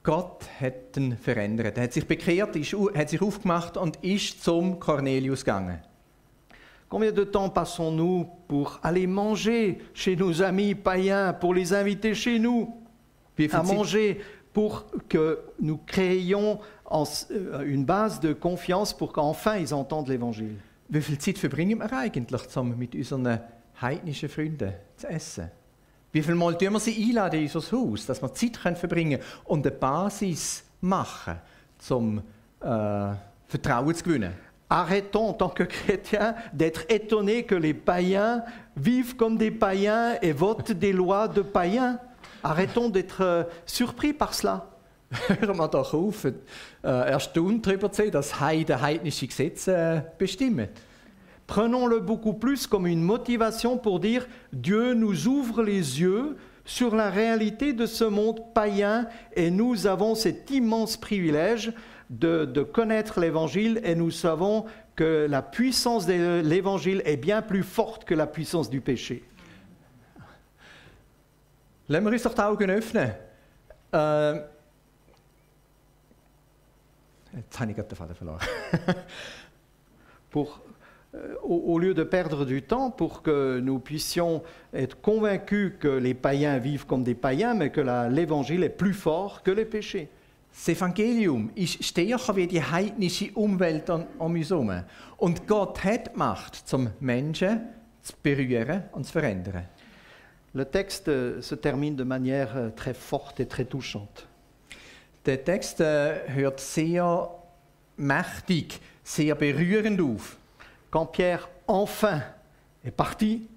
Gott 0.04 0.44
hat 0.60 0.98
ihn 0.98 1.16
verändert. 1.16 1.78
Er 1.78 1.84
hat 1.86 1.94
sich 1.94 2.06
bekehrt, 2.06 2.56
ist, 2.58 2.76
hat 2.96 3.10
sich 3.10 3.22
aufgemacht 3.22 3.78
und 3.78 3.98
ist 4.04 4.44
zum 4.44 4.80
Cornelius 4.80 5.46
gegangen. 5.46 5.80
Combien 6.90 7.12
de 7.14 7.24
temps 7.24 7.50
passons-nous 7.50 8.28
pour 8.48 8.80
aller 8.84 9.08
manger 9.08 9.80
chez 9.94 10.16
nos 10.16 10.42
amis 10.42 10.76
païens, 10.76 11.34
pour 11.34 11.54
les 11.56 11.74
inviter 11.74 12.14
chez 12.14 12.38
nous 12.38 12.76
à 13.52 13.64
manger, 13.64 14.20
pour 14.54 14.86
que 15.10 15.40
nous 15.60 15.80
créions 15.88 16.60
en- 16.86 17.04
euh, 17.32 17.64
une 17.66 17.86
base 17.86 18.20
de 18.20 18.34
confiance 18.34 18.94
pour 18.94 19.12
qu'enfin 19.12 19.58
ils 19.58 19.74
entendent 19.74 20.10
l'Évangile? 20.10 20.58
Wie 20.90 21.02
viel 21.02 21.18
Zeit 21.18 21.40
verbringen 21.40 21.80
wir 21.80 21.92
eigentlich 21.94 22.44
zusammen 22.48 22.78
mit 22.78 22.94
unseren 22.94 23.40
heidnischen 23.82 24.30
Freunden 24.30 24.74
zu 24.96 25.08
essen? 25.08 25.52
Wie 26.12 26.22
viel 26.22 26.36
Mal 26.36 26.58
tun 26.58 26.74
wir 26.74 26.80
sie 26.80 27.10
einladen 27.10 27.40
in 27.40 27.50
unser 27.52 27.72
Haus, 27.72 28.06
dass 28.06 28.22
wir 28.22 28.34
Zeit 28.34 28.62
können 28.62 28.76
verbringen 28.76 29.20
können 29.20 29.32
und 29.46 29.66
eine 29.66 29.76
Basis 29.76 30.64
machen, 30.82 31.38
um 31.90 32.20
äh, 32.20 33.16
Vertrauen 33.48 33.96
zu 33.96 34.04
gewinnen? 34.04 34.34
Arrêtons 34.70 35.30
en 35.30 35.34
tant 35.34 35.50
que 35.50 35.64
chrétiens 35.64 36.36
d'être 36.52 36.86
étonnés 36.90 37.44
que 37.44 37.54
les 37.54 37.76
païens 37.76 38.44
vivent 38.76 39.16
comme 39.16 39.38
des 39.38 39.52
païens 39.52 40.18
et 40.22 40.34
votent 40.34 40.72
des 40.72 40.92
lois 40.92 41.28
de 41.28 41.42
païens. 41.42 42.00
Arrêtons 42.44 42.90
d'être 42.90 43.22
euh, 43.22 43.44
surpris 43.68 44.14
par 44.14 44.34
cela. 44.34 44.68
Hören 45.30 45.58
wir 45.60 45.68
doch 45.68 45.94
auf, 45.94 46.26
äh, 46.26 46.34
erstaunt 46.82 47.68
darüber 47.68 47.92
zu 47.92 48.02
sein, 48.02 48.12
dass 48.12 48.40
Heiden 48.40 48.82
heidnische 48.82 49.28
Gesetze 49.28 49.76
äh, 49.76 50.02
bestimmen. 50.18 50.70
Prenons-le 51.48 52.00
beaucoup 52.00 52.34
plus 52.34 52.68
comme 52.68 52.88
une 52.88 53.02
motivation 53.02 53.78
pour 53.78 54.00
dire 54.00 54.28
Dieu 54.54 54.94
nous 54.94 55.28
ouvre 55.28 55.62
les 55.62 56.02
yeux 56.02 56.38
sur 56.66 56.96
la 56.96 57.10
réalité 57.10 57.74
de 57.74 57.86
ce 57.86 58.06
monde 58.06 58.54
païen 58.54 59.08
et 59.36 59.52
nous 59.52 59.86
avons 59.86 60.16
cet 60.16 60.50
immense 60.52 60.96
privilège 60.96 61.74
de, 62.10 62.46
de 62.46 62.64
connaître 62.64 63.20
l'Évangile 63.20 63.82
et 63.84 63.96
nous 63.96 64.12
savons 64.12 64.66
que 64.96 65.28
la 65.30 65.42
puissance 65.42 66.06
de 66.06 66.42
l'Évangile 66.42 67.02
est 67.06 67.18
bien 67.18 67.42
plus 67.42 67.64
forte 67.64 68.06
que 68.06 68.14
la 68.14 68.28
puissance 68.28 68.70
du 68.70 68.80
péché. 68.82 69.24
Lassen 71.90 72.06
wir 72.06 72.14
uns 72.14 72.24
doch 72.24 72.34
die 72.34 72.42
Augen 72.42 72.70
öffnen. 72.70 73.14
Jetzt 77.36 77.60
habe 77.60 77.72
ich 77.72 77.76
gerade 77.76 77.90
den 77.90 77.96
Faden 77.96 78.16
verloren. 78.16 78.40
Pour, 80.32 80.62
au, 81.44 81.56
au 81.74 81.80
lieu 81.80 81.94
de 81.94 82.04
perdre 82.04 82.46
du 82.46 82.62
temps 82.62 82.92
pour 82.92 83.22
que 83.22 83.60
nous 83.60 83.80
puissions 83.80 84.42
être 84.74 85.00
convaincus 85.02 85.74
que 85.80 85.88
les 85.88 86.14
païens 86.14 86.58
vivent 86.58 86.86
comme 86.86 87.04
des 87.04 87.16
païens, 87.16 87.54
mais 87.54 87.70
que 87.70 87.82
l'Évangile 87.82 88.64
est 88.64 88.70
plus 88.70 88.94
fort 88.94 89.44
que 89.44 89.52
les 89.52 89.66
péchés. 89.66 90.10
Das 90.54 90.68
Evangelium 90.70 91.50
ist 91.56 91.84
stärker 91.84 92.36
wie 92.36 92.46
die 92.46 92.62
heidnische 92.62 93.32
Umwelt 93.34 93.90
um, 93.90 94.06
uns 94.20 94.52
herum. 94.52 94.84
Und 95.18 95.48
Gott 95.48 95.84
hat 95.84 96.16
Macht, 96.16 96.56
zum 96.68 96.92
Menschen 97.00 97.62
zu 98.04 98.14
berühren 98.22 98.84
und 98.92 99.06
zu 99.06 99.14
verändern. 99.14 99.66
Le 100.54 100.70
texte 100.70 101.12
euh, 101.12 101.42
se 101.42 101.60
termine 101.60 101.96
de 101.96 102.04
manière 102.04 102.56
euh, 102.56 102.70
très 102.70 102.94
forte 102.94 103.40
et 103.40 103.48
très 103.48 103.66
touchante. 103.66 104.28
Der 105.26 105.44
Text 105.44 105.80
hört 105.80 106.60
sehr 106.60 107.30
mächtig, 107.96 108.80
sehr 109.04 109.36
berührend 109.36 110.02
auf. 110.02 110.38
Quand 110.94 111.08
Pierre 111.08 111.50
enfin 111.66 112.22
est 112.86 112.92
parti, 112.92 113.48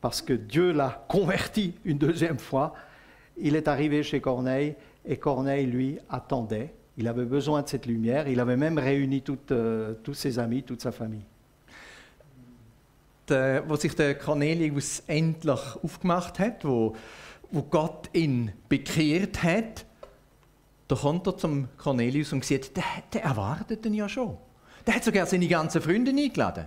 parce 0.00 0.22
que 0.22 0.32
Dieu 0.32 0.70
l'a 0.70 1.04
converti 1.08 1.74
une 1.84 1.98
deuxième 1.98 2.38
fois, 2.38 2.74
il 3.36 3.56
est 3.56 3.66
arrivé 3.66 4.04
chez 4.04 4.20
Corneille 4.20 4.76
et 5.04 5.16
Corneille, 5.16 5.66
lui, 5.66 5.98
attendait. 6.08 6.72
Il 6.96 7.08
avait 7.08 7.24
besoin 7.24 7.62
de 7.62 7.68
cette 7.68 7.84
lumière. 7.86 8.28
Il 8.28 8.38
avait 8.38 8.56
même 8.56 8.78
réuni 8.78 9.22
toutes, 9.22 9.50
euh, 9.50 9.94
tous 10.04 10.14
ses 10.14 10.38
amis, 10.38 10.62
toute 10.62 10.80
sa 10.80 10.92
famille. 10.92 11.24
Der, 13.26 13.68
wo 13.68 13.74
sich 13.74 13.96
der 13.96 14.14
Cornelius 14.14 15.02
endlich 15.08 15.76
aufgemacht 15.82 16.38
hat, 16.38 16.64
wo, 16.64 16.94
wo 17.50 17.62
Gott 17.62 18.08
ihn 18.14 18.52
bekehrt 18.68 19.42
hat, 19.42 19.84
da 20.86 20.94
kommt 20.94 21.26
er 21.26 21.36
zum 21.36 21.66
Cornelius 21.76 22.32
und 22.32 22.44
sieht, 22.44 22.76
der, 22.76 22.84
der 23.12 23.24
erwartet 23.24 23.84
ihn 23.84 23.94
ja 23.94 24.08
schon. 24.08 24.38
Der 24.86 24.94
hat 24.94 25.04
sogar 25.04 25.26
seine 25.26 25.46
ganzen 25.46 25.80
Freunde 25.80 26.10
eingeladen. 26.10 26.66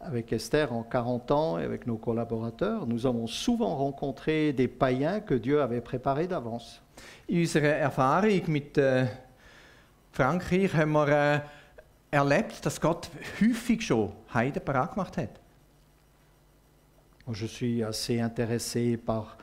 Avec 0.00 0.32
Esther, 0.32 0.72
en 0.72 0.82
40 0.82 1.30
ans, 1.30 1.58
et 1.58 1.64
avec 1.64 1.86
nos 1.86 1.98
collaborateurs, 1.98 2.86
nous 2.86 3.06
avons 3.06 3.26
souvent 3.26 3.76
rencontré 3.76 4.52
des 4.52 4.66
païens 4.66 5.20
que 5.20 5.34
Dieu 5.34 5.60
avait 5.60 5.82
préparés 5.82 6.26
d'avance. 6.26 6.80
In 7.28 7.40
unserer 7.40 7.78
Erfahrung 7.78 8.42
mit 8.48 8.76
äh, 8.78 9.06
Frankreich 10.12 10.74
haben 10.74 10.92
wir 10.92 11.08
äh, 11.08 11.40
erlebt, 12.10 12.64
dass 12.64 12.80
Gott 12.80 13.10
häufig 13.40 13.82
schon 13.82 14.12
Heiden 14.34 14.62
parat 14.64 14.94
gemacht 14.94 15.16
hat. 15.16 15.40
Je 17.32 17.46
suis 17.46 17.84
assez 17.84 18.18
intéressé 18.18 18.96
par 18.96 19.36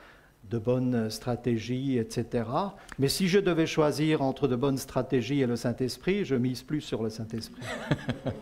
de 0.50 0.58
bonnes 0.58 1.10
stratégies, 1.10 1.98
etc. 1.98 2.44
Mais 2.98 3.08
si 3.08 3.28
je 3.28 3.38
devais 3.38 3.66
choisir 3.66 4.22
entre 4.22 4.48
de 4.48 4.56
bonnes 4.56 4.78
stratégies 4.78 5.42
et 5.42 5.46
le 5.46 5.56
Saint-Esprit, 5.56 6.24
je 6.24 6.34
mise 6.34 6.62
plus 6.62 6.80
sur 6.80 7.02
le 7.02 7.10
Saint-Esprit. 7.10 7.62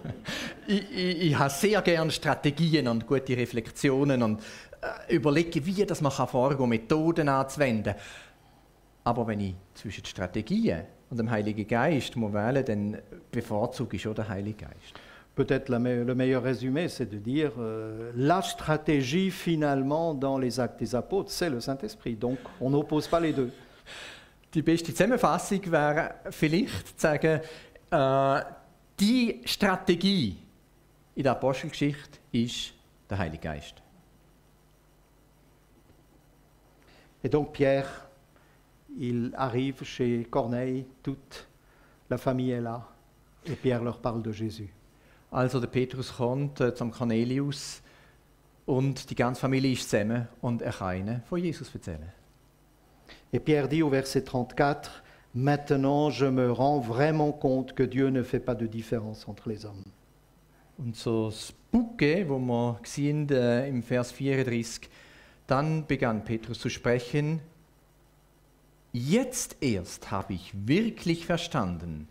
Ich, 0.69 0.83
ich, 0.91 1.23
ich 1.27 1.39
habe 1.39 1.49
sehr 1.49 1.81
gerne 1.81 2.11
Strategien 2.11 2.89
und 2.89 3.07
gute 3.07 3.37
Reflexionen 3.37 4.21
und 4.21 4.41
äh, 4.81 5.15
überlege, 5.15 5.65
wie 5.65 5.87
das 5.87 6.01
man 6.01 6.13
kann 6.13 6.27
vorgehen 6.27 6.69
Methoden 6.69 7.29
anzuwenden. 7.29 7.95
Aber 9.05 9.29
wenn 9.29 9.39
ich 9.39 9.55
zwischen 9.75 10.05
Strategien 10.05 10.83
und 11.09 11.19
dem 11.19 11.31
Heiligen 11.31 11.69
Geist 11.69 12.17
muss 12.17 12.33
wählen 12.33 12.65
dann 12.65 12.99
bevorzuge 13.31 13.95
ich 13.95 14.03
schon 14.03 14.17
den 14.17 14.29
Heiligen 14.29 14.59
Geist. 14.59 14.95
Peut-être 15.37 15.69
me- 15.79 16.03
le 16.03 16.15
meilleur 16.15 16.43
résumé, 16.43 16.89
c'est 16.89 17.07
de 17.11 17.19
dire 17.19 17.53
euh, 17.59 18.11
la 18.17 18.41
stratégie 18.43 19.31
finalement 19.31 20.15
dans 20.15 20.39
les 20.39 20.59
actes 20.59 20.81
des 20.81 20.95
apôtres, 20.95 21.31
c'est 21.31 21.51
le 21.51 21.61
Saint-Esprit. 21.61 22.17
Donc 22.17 22.39
on 22.61 22.71
n'oppose 22.71 23.07
pas 23.07 23.21
les 23.21 23.33
deux. 23.35 23.53
Die 24.55 24.63
beste 24.63 24.87
Zusammenfassung 24.87 25.61
wäre 25.71 26.15
vielleicht 26.31 26.89
zu 26.89 26.95
sagen, 26.97 27.41
äh, 27.93 28.41
die 28.99 29.43
Strategie 29.45 30.39
in 31.15 31.23
der 31.25 31.33
Apostelgeschichte 31.33 32.19
ist 32.33 32.73
der 33.11 33.19
Heilige 33.19 33.43
Geist. 33.43 33.75
Et 37.23 37.29
donc 37.29 37.53
Pierre, 37.53 38.09
il 38.99 39.33
arrive 39.37 39.85
chez 39.85 40.25
Corneille, 40.31 40.87
toute 41.03 41.47
la 42.09 42.17
famille 42.17 42.53
est 42.53 42.61
là, 42.63 42.87
et 43.45 43.55
Pierre 43.57 43.83
leur 43.83 43.99
parle 43.99 44.23
de 44.23 44.33
Jésus. 44.33 44.73
Also 45.31 45.61
der 45.61 45.69
Petrus 45.69 46.17
kommt 46.17 46.61
äh, 46.61 46.75
zum 46.75 46.91
Cornelius 46.91 47.83
und 48.65 49.11
die 49.11 49.15
ganze 49.15 49.41
Familie 49.41 49.73
ist 49.73 49.91
zusammen 49.91 50.29
und 50.41 50.63
er 50.63 50.73
kann 50.73 50.99
ihnen 50.99 51.23
von 51.29 51.41
Jesus 51.41 51.73
erzählen. 51.75 52.13
Et 53.33 53.45
Pierre 53.45 53.69
dit 53.69 53.83
au 53.83 53.91
verset 53.91 54.29
34, 54.29 55.03
Maintenant 55.35 56.11
je 56.11 56.31
me 56.31 56.51
rends 56.51 56.81
vraiment 56.81 57.31
compte 57.31 57.75
que 57.75 57.83
Dieu 57.83 58.09
ne 58.09 58.23
fait 58.23 58.41
pas 58.41 58.55
de 58.55 58.67
différence 58.67 59.29
entre 59.29 59.51
les 59.51 59.67
hommes. 59.67 59.85
Und 60.79 60.97
so 60.97 61.27
das 61.27 61.53
Bucke, 61.71 62.27
wo 62.29 62.39
wir 62.39 62.81
sehen 62.85 63.29
äh, 63.29 63.69
im 63.69 63.83
Vers 63.83 64.13
34, 64.13 64.89
dann 65.47 65.87
begann 65.87 66.25
Petrus 66.25 66.59
zu 66.59 66.71
sprechen, 66.71 67.41
jetzt 68.93 69.57
erst 69.61 70.11
habe 70.11 70.33
ich 70.33 70.53
wirklich 70.67 71.27
verstanden, 71.27 72.09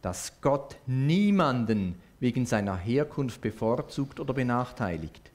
dass 0.00 0.40
Gott 0.40 0.76
niemanden 0.86 1.96
wegen 2.20 2.46
seiner 2.46 2.76
Herkunft 2.76 3.40
bevorzugt 3.40 4.20
oder 4.20 4.34
benachteiligt. 4.34 5.30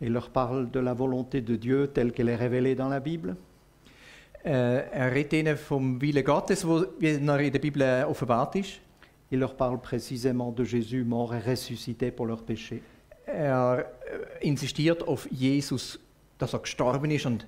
Il 0.00 0.12
leur 0.12 0.30
parle 0.30 0.70
de 0.70 0.80
la 0.80 0.94
volonté 0.94 1.40
de 1.40 1.56
Dieu 1.56 1.86
telle 1.86 2.12
qu'elle 2.12 2.28
est 2.28 2.36
révélée 2.36 2.74
dans 2.74 2.88
la 2.88 3.00
Bible. 3.00 3.36
Äh, 4.44 4.90
er 4.90 5.14
redet 5.14 5.38
ihnen 5.38 5.56
vom 5.56 6.00
Willen 6.00 6.24
Gottes, 6.24 6.66
wo 6.66 6.84
wie 6.98 7.06
er 7.06 7.40
in 7.40 7.52
der 7.52 7.60
Bibel 7.60 7.82
äh, 7.82 8.04
offenbart 8.04 8.56
ist. 8.56 8.80
Il 9.30 9.38
leur 9.38 9.54
parle 9.54 9.78
précisément 9.78 10.50
de 10.50 10.64
Jésus 10.64 11.04
mort 11.04 11.32
et 11.34 11.38
ressuscité 11.38 12.10
pour 12.10 12.26
leurs 12.26 12.42
péchés. 12.42 12.82
Er 13.24 13.86
äh, 14.40 14.48
insistiert 14.48 15.06
auf 15.06 15.28
Jesus, 15.30 16.00
dass 16.38 16.52
er 16.52 16.58
gestorben 16.58 17.12
ist 17.12 17.26
und 17.26 17.46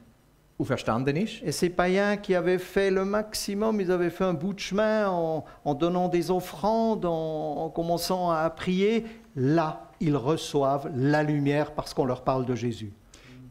auferstanden 0.59 1.17
ist. 1.17 1.43
Et 1.43 1.53
ces 1.53 1.71
païens 1.71 2.17
qui 2.17 2.35
avaient 2.35 2.59
fait 2.59 2.91
le 2.91 3.05
maximum, 3.05 3.81
ils 3.81 3.91
avaient 3.91 4.11
fait 4.11 4.25
un 4.25 4.35
bout 4.35 4.55
de 4.55 4.61
chemin 4.61 5.09
en, 5.09 5.45
en 5.65 5.75
donnant 5.75 6.09
des 6.09 6.31
offrandes, 6.31 7.05
en, 7.05 7.65
en 7.65 7.71
commençant 7.71 8.31
à 8.31 8.49
prier, 8.51 9.05
là, 9.35 9.91
ils 10.01 10.17
reçoivent 10.17 10.91
la 10.95 11.23
lumière 11.23 11.73
parce 11.73 11.95
qu'on 11.95 12.05
leur 12.05 12.23
parle 12.23 12.47
de 12.47 12.55
Jésus. 12.55 12.93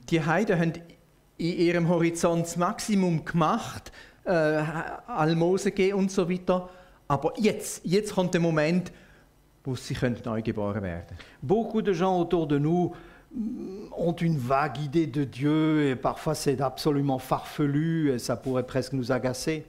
Die 0.09 0.19
Heiden 0.19 0.59
haben 0.59 0.73
in 1.37 1.45
ihrem 1.45 1.89
Horizont 1.89 2.41
das 2.41 2.57
Maximum 2.57 3.23
gemacht, 3.25 3.91
äh, 4.25 4.63
Almosen 5.07 5.71
gegeben 5.71 5.99
und 5.99 6.11
so 6.11 6.29
weiter. 6.29 6.69
Aber 7.07 7.33
jetzt, 7.37 7.81
jetzt 7.83 8.13
kommt 8.13 8.33
der 8.33 8.41
Moment, 8.41 8.91
wo 9.63 9.75
sie 9.75 9.93
können 9.93 10.17
neu 10.25 10.41
geboren 10.41 10.81
werden 10.81 11.17
Beaucoup 11.41 11.81
de 11.81 11.93
gens 11.93 12.19
autour 12.19 12.47
de 12.47 12.57
nous 12.57 12.93
ont 13.97 14.13
une 14.13 14.37
vague 14.37 14.79
idée 14.79 15.07
de 15.07 15.23
Dieu 15.23 15.87
et 15.87 15.95
parfois 15.95 16.35
c'est 16.35 16.61
absolument 16.61 17.19
farfelu 17.19 18.11
et 18.11 18.19
ça 18.19 18.35
pourrait 18.35 18.65
presque 18.65 18.93
nous 18.93 19.11
agacer. 19.11 19.65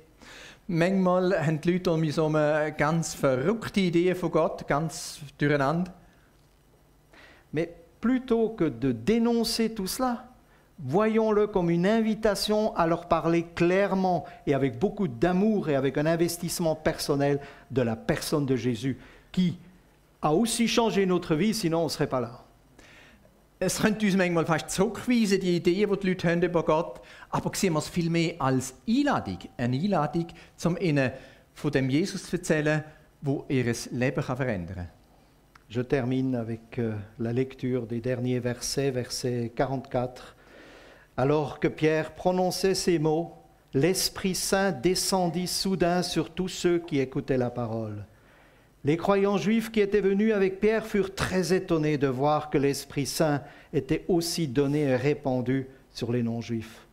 Mais 7.52 7.74
plutôt 8.00 8.48
que 8.50 8.64
de 8.64 8.92
dénoncer 8.92 9.72
tout 9.72 9.86
cela, 9.86 10.26
voyons-le 10.78 11.46
comme 11.46 11.70
une 11.70 11.86
invitation 11.86 12.74
à 12.76 12.86
leur 12.86 13.06
parler 13.06 13.44
clairement 13.54 14.24
et 14.46 14.54
avec 14.54 14.78
beaucoup 14.78 15.08
d'amour 15.08 15.68
et 15.68 15.76
avec 15.76 15.98
un 15.98 16.06
investissement 16.06 16.74
personnel 16.74 17.40
de 17.70 17.82
la 17.82 17.96
personne 17.96 18.46
de 18.46 18.56
Jésus, 18.56 18.98
qui 19.32 19.58
a 20.22 20.32
aussi 20.32 20.66
changé 20.66 21.04
notre 21.06 21.34
vie, 21.34 21.54
sinon 21.54 21.80
on 21.80 21.84
ne 21.84 21.88
serait 21.90 22.06
pas 22.06 22.20
là. 22.20 22.43
Es 23.64 23.80
könnte 23.80 24.04
uns 24.04 24.14
manchmal 24.14 24.44
fast 24.44 24.68
zurückweisen, 24.68 25.40
die 25.40 25.56
Ideen, 25.56 25.90
die 25.90 25.98
die 25.98 26.08
Leute 26.08 26.28
haben 26.28 26.42
über 26.42 26.62
Gott, 26.62 27.00
aber 27.30 27.50
sehen 27.54 27.72
wir 27.72 27.78
es 27.78 27.88
vielmehr 27.88 28.34
als 28.38 28.74
Einladung. 28.86 29.38
Eine 29.56 29.78
Einladung, 29.78 30.26
um 30.64 30.76
ihnen 30.76 31.10
von 31.54 31.70
dem 31.72 31.88
Jesus 31.88 32.24
zu 32.24 32.36
erzählen, 32.36 32.84
wo 33.22 33.46
ihr 33.48 33.64
Leben 33.90 34.22
kann 34.22 34.36
verändern 34.36 34.76
kann. 34.76 34.88
Je 35.68 35.82
termine 35.82 36.36
avec 36.36 36.78
euh, 36.78 36.92
la 37.18 37.32
lecture 37.32 37.86
des 37.86 38.02
derniers 38.02 38.40
versets, 38.40 38.92
verset 38.92 39.50
44. 39.56 40.36
Alors 41.16 41.58
que 41.58 41.68
Pierre 41.68 42.14
prononçait 42.14 42.74
ces 42.74 42.98
mots, 42.98 43.32
l'Esprit 43.72 44.34
Saint 44.34 44.72
descendit 44.72 45.46
soudain 45.46 46.02
sur 46.02 46.34
tous 46.34 46.48
ceux 46.48 46.80
qui 46.80 47.00
écoutaient 47.00 47.38
la 47.38 47.48
parole. 47.48 48.04
Les 48.84 48.96
croyants 48.96 49.38
juifs 49.38 49.72
qui 49.72 49.80
étaient 49.80 50.00
venus 50.02 50.32
avec 50.34 50.60
Pierre 50.60 50.86
furent 50.86 51.14
très 51.14 51.54
étonnés 51.54 51.96
de 51.96 52.06
voir 52.06 52.50
que 52.50 52.58
l'Esprit 52.58 53.06
Saint 53.06 53.42
était 53.72 54.04
aussi 54.08 54.46
donné 54.46 54.82
et 54.82 54.96
répandu 54.96 55.66
sur 55.92 56.12
les 56.12 56.22
non-juifs. 56.22 56.86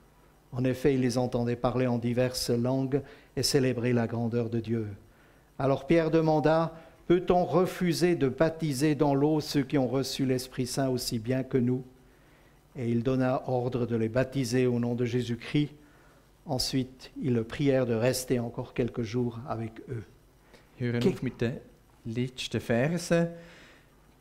En 0.54 0.63
effet, 0.63 0.93
ils 0.93 1.01
les 1.01 1.17
entendaient 1.17 1.56
parler 1.58 1.88
en 1.88 1.97
diverses 1.97 2.49
langues 2.49 3.01
et 3.36 3.43
célébrer 3.43 3.91
la 3.93 4.08
grandeur 4.08 4.49
de 4.49 4.60
Dieu. 4.60 4.88
Alors 5.60 5.86
Pierre 5.86 6.12
demanda, 6.12 6.73
Peut-on 7.08 7.43
refuser 7.43 8.15
de 8.15 8.30
baptiser 8.30 8.95
dans 8.95 9.13
l'eau 9.13 9.41
ceux 9.41 9.63
qui 9.63 9.77
ont 9.77 9.88
reçu 9.89 10.25
l'Esprit 10.25 10.65
Saint 10.65 10.88
aussi 10.88 11.19
bien 11.19 11.43
que 11.43 11.58
nous? 11.58 11.84
Et 12.77 12.89
il 12.89 13.04
donna 13.04 13.43
ordre 13.47 13.86
de 13.86 13.97
les 13.97 14.08
baptiser 14.08 14.65
au 14.65 14.80
nom 14.80 14.95
de 14.95 15.04
Jésus-Christ. 15.04 15.71
Ensuite, 16.45 17.12
ils 17.21 17.34
le 17.34 17.43
prièrent 17.43 17.86
de 17.86 17.95
rester 17.95 18.39
encore 18.39 18.73
quelques 18.73 19.01
jours 19.01 19.41
avec 19.49 19.73
eux. 19.89 20.04
Hören 20.80 21.01
Ge- 21.01 21.10
auf 21.10 21.21
mit 21.21 21.34
den 21.38 21.60
letzten 22.06 22.62
Versen. 22.62 23.28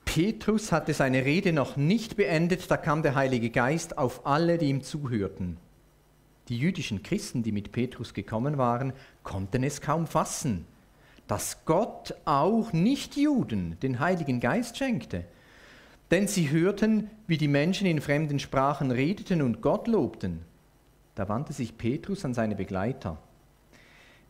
Petrus 0.05 0.73
hatte 0.73 0.93
seine 0.93 1.25
Rede 1.25 1.53
noch 1.53 1.77
nicht 1.77 2.17
beendet, 2.17 2.71
da 2.71 2.77
kam 2.77 3.03
der 3.03 3.15
Heilige 3.15 3.51
Geist 3.51 3.97
auf 3.97 4.27
alle, 4.27 4.59
die 4.59 4.67
ihm 4.67 4.83
zuhörten. 4.83 5.57
Die 6.49 6.59
jüdischen 6.59 7.03
Christen, 7.03 7.43
die 7.43 7.53
mit 7.53 7.71
Petrus 7.71 8.13
gekommen 8.13 8.59
waren, 8.59 8.93
konnten 9.23 9.63
es 9.63 9.81
kaum 9.81 10.07
fassen, 10.07 10.67
dass 11.29 11.65
Gott 11.65 12.15
auch 12.25 12.73
Nichtjuden 12.73 13.79
den 13.81 14.01
Heiligen 14.01 14.41
Geist 14.41 14.77
schenkte. 14.77 15.25
Denn 16.11 16.27
sie 16.27 16.51
hörten, 16.51 17.09
wie 17.29 17.39
die 17.39 17.47
Menschen 17.47 17.87
in 17.87 18.01
fremden 18.01 18.41
Sprachen 18.41 18.91
redeten 18.91 19.43
und 19.43 19.61
Gott 19.61 19.87
lobten. 19.87 20.41
Da 21.15 21.29
wandte 21.29 21.53
sich 21.53 21.79
Petrus 21.79 22.25
an 22.25 22.35
seine 22.35 22.57
Begleiter. 22.57 23.17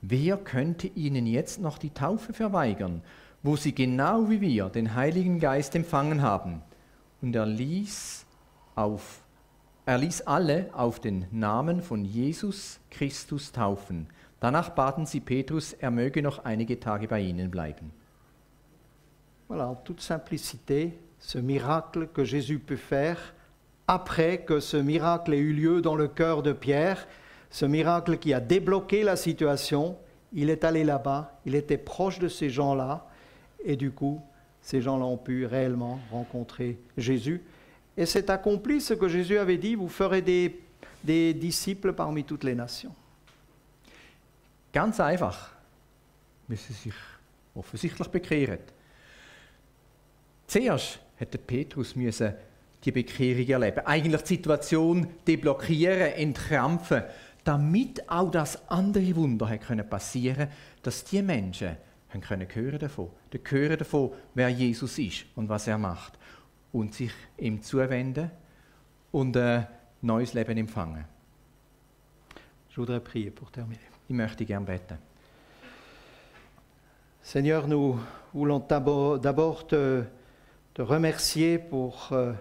Wer 0.03 0.37
könnte 0.37 0.89
ihnen 0.89 1.27
jetzt 1.27 1.59
noch 1.59 1.79
die 1.79 1.91
Taufe 1.91 2.35
verweigern, 2.35 3.03
wo 3.43 3.57
sie 3.57 3.75
genau 3.75 4.29
wie 4.29 4.41
wir 4.41 4.69
den 4.69 4.95
Heiligen 4.95 5.41
Geist 5.41 5.75
empfangen 5.75 6.23
haben? 6.23 6.63
Und 7.23 7.35
er 7.35 7.47
ließ, 7.47 8.27
auf, 8.75 9.23
er 9.87 9.99
ließ 9.99 10.23
alle 10.23 10.71
auf 10.73 11.01
den 11.01 11.27
Namen 11.31 11.83
von 11.83 12.05
Jesus 12.05 12.81
Christus 12.91 13.53
taufen. 13.53 14.07
Danach 14.41 14.71
baten 14.71 15.07
sie 15.07 15.21
Petrus, 15.21 15.73
er 15.73 15.91
möge 15.91 16.23
noch 16.23 16.45
einige 16.45 16.81
Tage 16.81 17.09
bei 17.09 17.21
ihnen 17.21 17.51
bleiben. 17.51 17.93
Voilà, 19.49 19.69
en 19.69 19.75
toute 19.75 20.01
simplicité, 20.01 20.93
ce 21.19 21.39
miracle 21.39 22.07
que 22.07 22.25
Jésus 22.25 22.61
peut 22.61 22.77
faire 22.77 23.19
après 23.91 24.39
que 24.45 24.61
ce 24.61 24.77
miracle 24.77 25.35
ait 25.35 25.39
eu 25.39 25.53
lieu 25.53 25.83
dans 25.83 25.97
le 25.97 26.07
cœur 26.07 26.45
de 26.45 26.53
Pierre, 26.53 27.09
ce 27.51 27.67
miracle 27.67 28.19
qui 28.19 28.33
a 28.33 28.39
débloqué 28.39 29.03
la 29.03 29.17
situation, 29.17 29.97
il 30.33 30.49
est 30.49 30.63
allé 30.63 30.85
là-bas, 30.85 31.41
il 31.45 31.57
était 31.57 31.77
proche 31.77 32.21
de 32.21 32.29
ces 32.29 32.51
gens-là, 32.51 33.09
et 33.65 33.77
du 33.77 33.91
coup, 33.91 34.23
ces 34.63 34.81
gens-là 34.81 35.05
ont 35.05 35.17
pu 35.17 35.47
réellement 35.47 36.01
rencontrer 36.11 36.79
Jésus. 36.97 37.43
Et 37.97 38.07
c'est 38.07 38.31
accompli 38.31 38.81
ce 38.81 38.95
que 38.95 39.09
Jésus 39.09 39.39
avait 39.39 39.59
dit, 39.59 39.75
vous 39.75 39.89
ferez 39.89 40.23
des, 40.23 41.35
disciples 41.35 41.93
parmi 41.93 42.25
toutes 42.25 42.45
les 42.45 42.55
nations. 42.55 42.95
Ganz 44.73 45.01
einfach, 45.01 45.55
sie 46.49 46.73
sich 46.73 46.95
offensichtlich 47.55 48.09
bekehren. 48.09 48.59
Zuerst 50.47 51.01
hätte 51.17 51.39
Petrus 51.39 51.97
müssen 51.97 52.35
die 52.85 52.93
Bekehrung 52.93 53.47
erleben. 53.47 53.87
Eigentlich 53.87 54.23
die 54.23 54.35
Situation 54.37 55.07
deblockieren, 55.27 56.13
entkrampfen, 56.13 57.03
damit 57.45 58.09
auch 58.09 58.31
das 58.31 58.69
andere 58.71 59.17
Wunder 59.17 59.59
können 59.59 59.89
passieren 59.89 60.49
dass 60.83 61.05
die 61.05 61.23
Menschen 61.23 61.77
haben 62.11 62.21
können 62.21 62.49
hören 62.53 62.79
davon, 62.79 63.11
hören 63.49 63.79
davon, 63.79 64.13
wer 64.35 64.49
Jesus 64.49 64.99
ist 64.99 65.27
und 65.37 65.49
was 65.49 65.67
er 65.67 65.79
macht 65.79 66.19
und 66.73 66.95
sich 66.95 67.13
ihm 67.39 67.63
zuwenden 67.63 68.31
und 69.13 69.37
ein 69.37 69.67
neues 70.03 70.35
Leben 70.35 70.59
empfangen. 70.59 71.05
Je 72.71 72.77
voudrais 72.77 73.01
prier 73.01 73.31
pour 73.33 73.51
terminer. 73.51 73.81
Ich 74.09 74.15
möchte 74.15 74.45
gern 74.45 74.65
beten. 74.65 74.99
Seigneur, 77.23 77.67
nous 77.67 78.01
voulons 78.33 78.61
d'abord 78.61 79.67
te, 79.67 80.05
te, 80.75 80.83
remercier 80.83 81.59
pour 81.59 82.09
euh, 82.13 82.33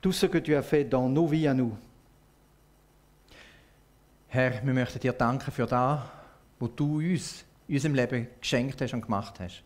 tout 0.00 0.12
ce 0.12 0.26
que 0.26 0.38
tu 0.38 0.54
as 0.54 0.62
fait 0.62 0.84
dans 0.84 1.08
nos 1.08 1.26
vies 1.26 1.48
à 1.48 1.54
nous. 1.54 1.76
Herr, 4.28 4.64
wir 4.64 4.74
möchten 4.74 5.00
dir 5.00 5.12
danken 5.12 5.50
für 5.50 5.66
das, 5.66 6.00
was 6.58 6.70
du 6.76 6.98
uns 6.98 7.44
unserem 7.68 7.94
Leben 7.94 8.28
geschenkt 8.40 8.80
hast 8.80 8.94
und 8.94 9.02
gemacht 9.02 9.40
hast. 9.40 9.62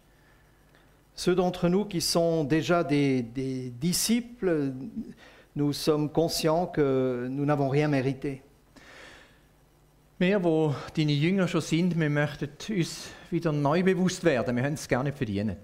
Ceux 1.14 1.34
d'entre 1.34 1.68
nous 1.68 1.84
qui 1.84 2.00
sont 2.00 2.44
déjà 2.44 2.82
des, 2.82 3.22
des 3.22 3.70
disciples, 3.70 4.72
nous 5.54 5.72
sommes 5.72 6.10
conscients 6.10 6.66
que 6.66 7.28
nous 7.30 7.44
n'avons 7.44 7.68
rien 7.68 7.88
mérité. 7.88 8.42
Wir, 10.18 10.42
wo 10.44 10.74
deine 10.94 11.12
Jünger 11.12 11.48
schon 11.48 11.62
sind, 11.62 11.98
wir 11.98 12.10
möchten 12.10 12.48
uns 12.68 13.08
wieder 13.30 13.52
neu 13.52 13.82
bewusst 13.82 14.22
werden. 14.22 14.54
Wir 14.54 14.64
haben 14.64 14.74
es 14.74 14.86
gar 14.86 15.02
nicht 15.02 15.16
verdient. 15.16 15.56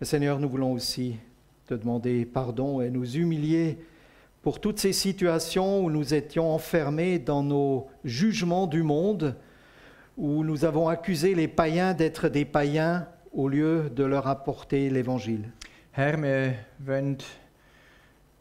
Seigneur, 0.00 0.38
nous 0.38 0.48
voulons 0.50 0.72
aussi 0.72 1.16
te 1.66 1.74
demander 1.74 2.26
pardon 2.26 2.80
et 2.80 2.90
nous 2.90 3.16
humilier 3.16 3.78
pour 4.42 4.60
toutes 4.60 4.78
ces 4.78 4.92
situations 4.92 5.84
où 5.84 5.90
nous 5.90 6.14
étions 6.14 6.52
enfermés 6.52 7.18
dans 7.18 7.42
nos 7.42 7.88
jugements 8.04 8.66
du 8.66 8.82
monde, 8.82 9.36
où 10.16 10.42
nous 10.42 10.64
avons 10.64 10.88
accusé 10.88 11.34
les 11.34 11.48
païens 11.48 11.94
d'être 11.94 12.28
des 12.28 12.44
païens 12.44 13.06
au 13.32 13.48
lieu 13.48 13.90
de 13.90 14.04
leur 14.04 14.26
apporter 14.26 14.88
l'évangile. 14.88 15.50
Herr, 15.92 16.20
wir 16.20 16.54
wollen 16.78 17.18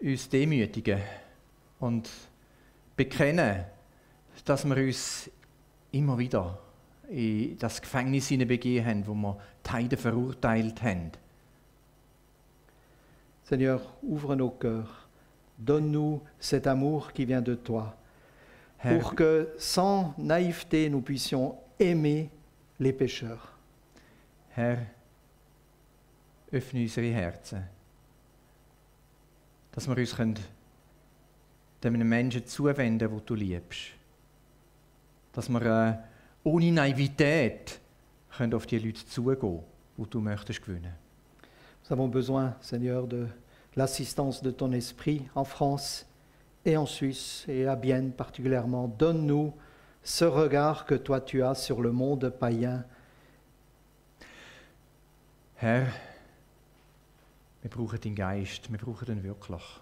uns 0.02 0.30
demütigen 0.30 1.00
und 1.80 2.10
bekennen, 2.96 3.66
dass 4.46 4.66
wir 4.66 4.78
uns 4.78 5.30
immer 5.92 6.18
wieder 6.18 6.58
in 7.10 7.58
das 7.58 7.82
Gefängnis 7.82 8.30
begeben 8.30 8.86
haben, 8.86 9.08
wo 9.08 9.14
wir 9.14 9.38
Heiden 9.72 9.98
verurteilt 9.98 10.82
haben. 10.82 11.12
Seigneur, 13.44 13.82
ouvre 14.02 14.36
nos 14.36 14.52
cœurs. 14.52 15.08
Donne-nous 15.58 16.22
cet 16.40 16.68
amour 16.68 17.14
qui 17.14 17.26
vient 17.26 17.42
de 17.42 17.56
toi, 17.56 17.96
Herr, 18.80 19.00
pour 19.00 19.16
que 19.16 19.54
sans 19.58 20.14
naïveté 20.18 20.90
nous 20.90 21.02
puissions 21.02 21.56
aimer 21.80 22.30
les 22.80 22.94
pécheurs. 22.94 23.58
Herr, 24.50 24.78
öffne 26.52 26.82
unsere 26.82 27.08
Herzen, 27.08 27.64
dass 29.72 29.88
wir 29.88 29.98
uns 29.98 30.16
können 30.16 30.40
dem 31.84 32.10
Menschen 32.10 32.46
zuwenden 32.46 33.12
wo 33.12 33.20
du 33.20 33.36
liebst. 33.36 33.92
Dass 35.34 35.50
wir 35.50 35.62
äh, 35.62 35.98
ohne 36.44 36.72
Naivität 36.72 37.80
können 38.36 38.54
auf 38.54 38.66
die 38.66 38.80
Leute 38.80 39.06
zugehen, 39.06 39.60
wo 39.98 40.06
du 40.06 40.22
möchtest 40.22 40.64
gewinnen. 40.64 40.94
Nous 41.84 41.92
avons 41.92 42.10
besoin, 42.10 42.56
Seigneur, 42.62 43.06
de 43.06 43.28
l'assistance 43.76 44.42
de 44.42 44.52
ton 44.52 44.72
esprit 44.72 45.28
en 45.36 45.46
France 45.46 46.06
et 46.66 46.76
en 46.78 46.88
Suisse 46.88 47.46
et 47.48 47.68
à 47.68 47.76
Bienne 47.76 48.12
particulièrement. 48.12 48.88
Donne-nous 48.88 49.54
ce 50.06 50.24
regard 50.24 50.86
que 50.86 50.94
toi 50.94 51.20
tu 51.20 51.44
as 51.44 51.56
sur 51.56 51.82
le 51.82 51.92
monde 51.92 52.30
païen. 52.30 52.86
Herr, 55.58 55.88
wir 57.64 57.72
brauchen 57.72 58.00
deinen 58.00 58.16
Geist, 58.16 58.72
wir 58.72 58.78
brauchen 58.78 59.18
ihn 59.18 59.24
wirklich. 59.24 59.82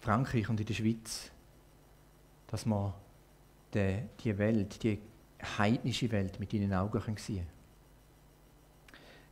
Frankreich 0.00 0.48
und 0.48 0.58
in 0.58 0.66
der 0.66 0.74
Schweiz, 0.74 1.30
dass 2.48 2.66
wir 2.66 2.92
die, 3.72 4.02
die 4.24 4.36
Welt, 4.36 4.82
die 4.82 4.98
heidnische 5.58 6.10
Welt 6.10 6.40
mit 6.40 6.52
deinen 6.52 6.74
Augen 6.74 7.00
sehen 7.16 7.16
können. 7.16 7.46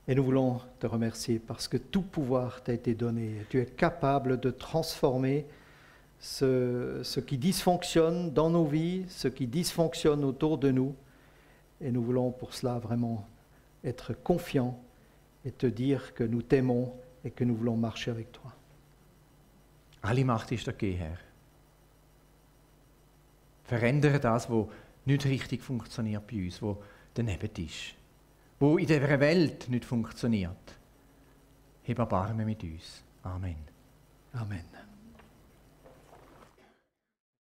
Et 0.07 0.15
nous 0.15 0.25
voulons 0.25 0.61
te 0.79 0.87
remercier 0.87 1.39
parce 1.39 1.69
que 1.69 1.77
tout 1.77 2.03
pouvoir 2.03 2.63
t'a 2.63 2.73
été 2.73 2.95
donné. 2.95 3.47
Tu 3.49 3.61
es 3.61 3.67
capable 3.67 4.41
de 4.41 4.51
transformer 4.51 5.47
ce, 6.21 7.01
ce, 7.03 7.21
qui 7.21 7.39
dysfonctionne 7.39 8.33
dans 8.33 8.51
nos 8.51 8.67
vies, 8.67 9.05
ce 9.09 9.29
qui 9.29 9.47
dysfonctionne 9.47 10.25
autour 10.25 10.59
de 10.59 10.71
nous. 10.71 10.95
Et 11.81 11.91
nous 11.91 12.03
voulons 12.03 12.31
pour 12.31 12.55
cela 12.55 12.79
vraiment 12.79 13.27
être 13.83 14.13
confiants 14.13 14.79
et 15.45 15.51
te 15.51 15.67
dire 15.67 16.15
que 16.15 16.25
nous 16.25 16.43
t'aimons 16.43 16.93
et 17.25 17.31
que 17.31 17.45
nous 17.45 17.57
voulons 17.57 17.77
marcher 17.77 18.11
avec 18.11 18.31
toi. 18.33 18.53
Alle 20.03 20.25
Macht 20.25 20.53
ist 20.53 20.69
dir 20.69 20.97
Herr. 20.97 21.19
Verändere 23.65 24.19
das, 24.19 24.49
was 24.51 24.67
nicht 25.07 25.25
richtig 25.27 25.63
funktioniert 25.63 26.27
bei 26.27 26.45
uns, 26.45 26.61
wo 26.61 26.83
daneben 27.15 27.51
ist 27.57 27.95
wo 28.61 28.77
in 28.77 28.87
dieser 28.87 29.19
Welt 29.19 29.69
nicht 29.69 29.85
funktioniert. 29.85 30.79
Heb 31.83 31.99
Erbarmen 31.99 32.47
mit 32.47 32.63
uns. 32.63 33.03
Amen. 33.23 33.57
Amen. 34.33 34.90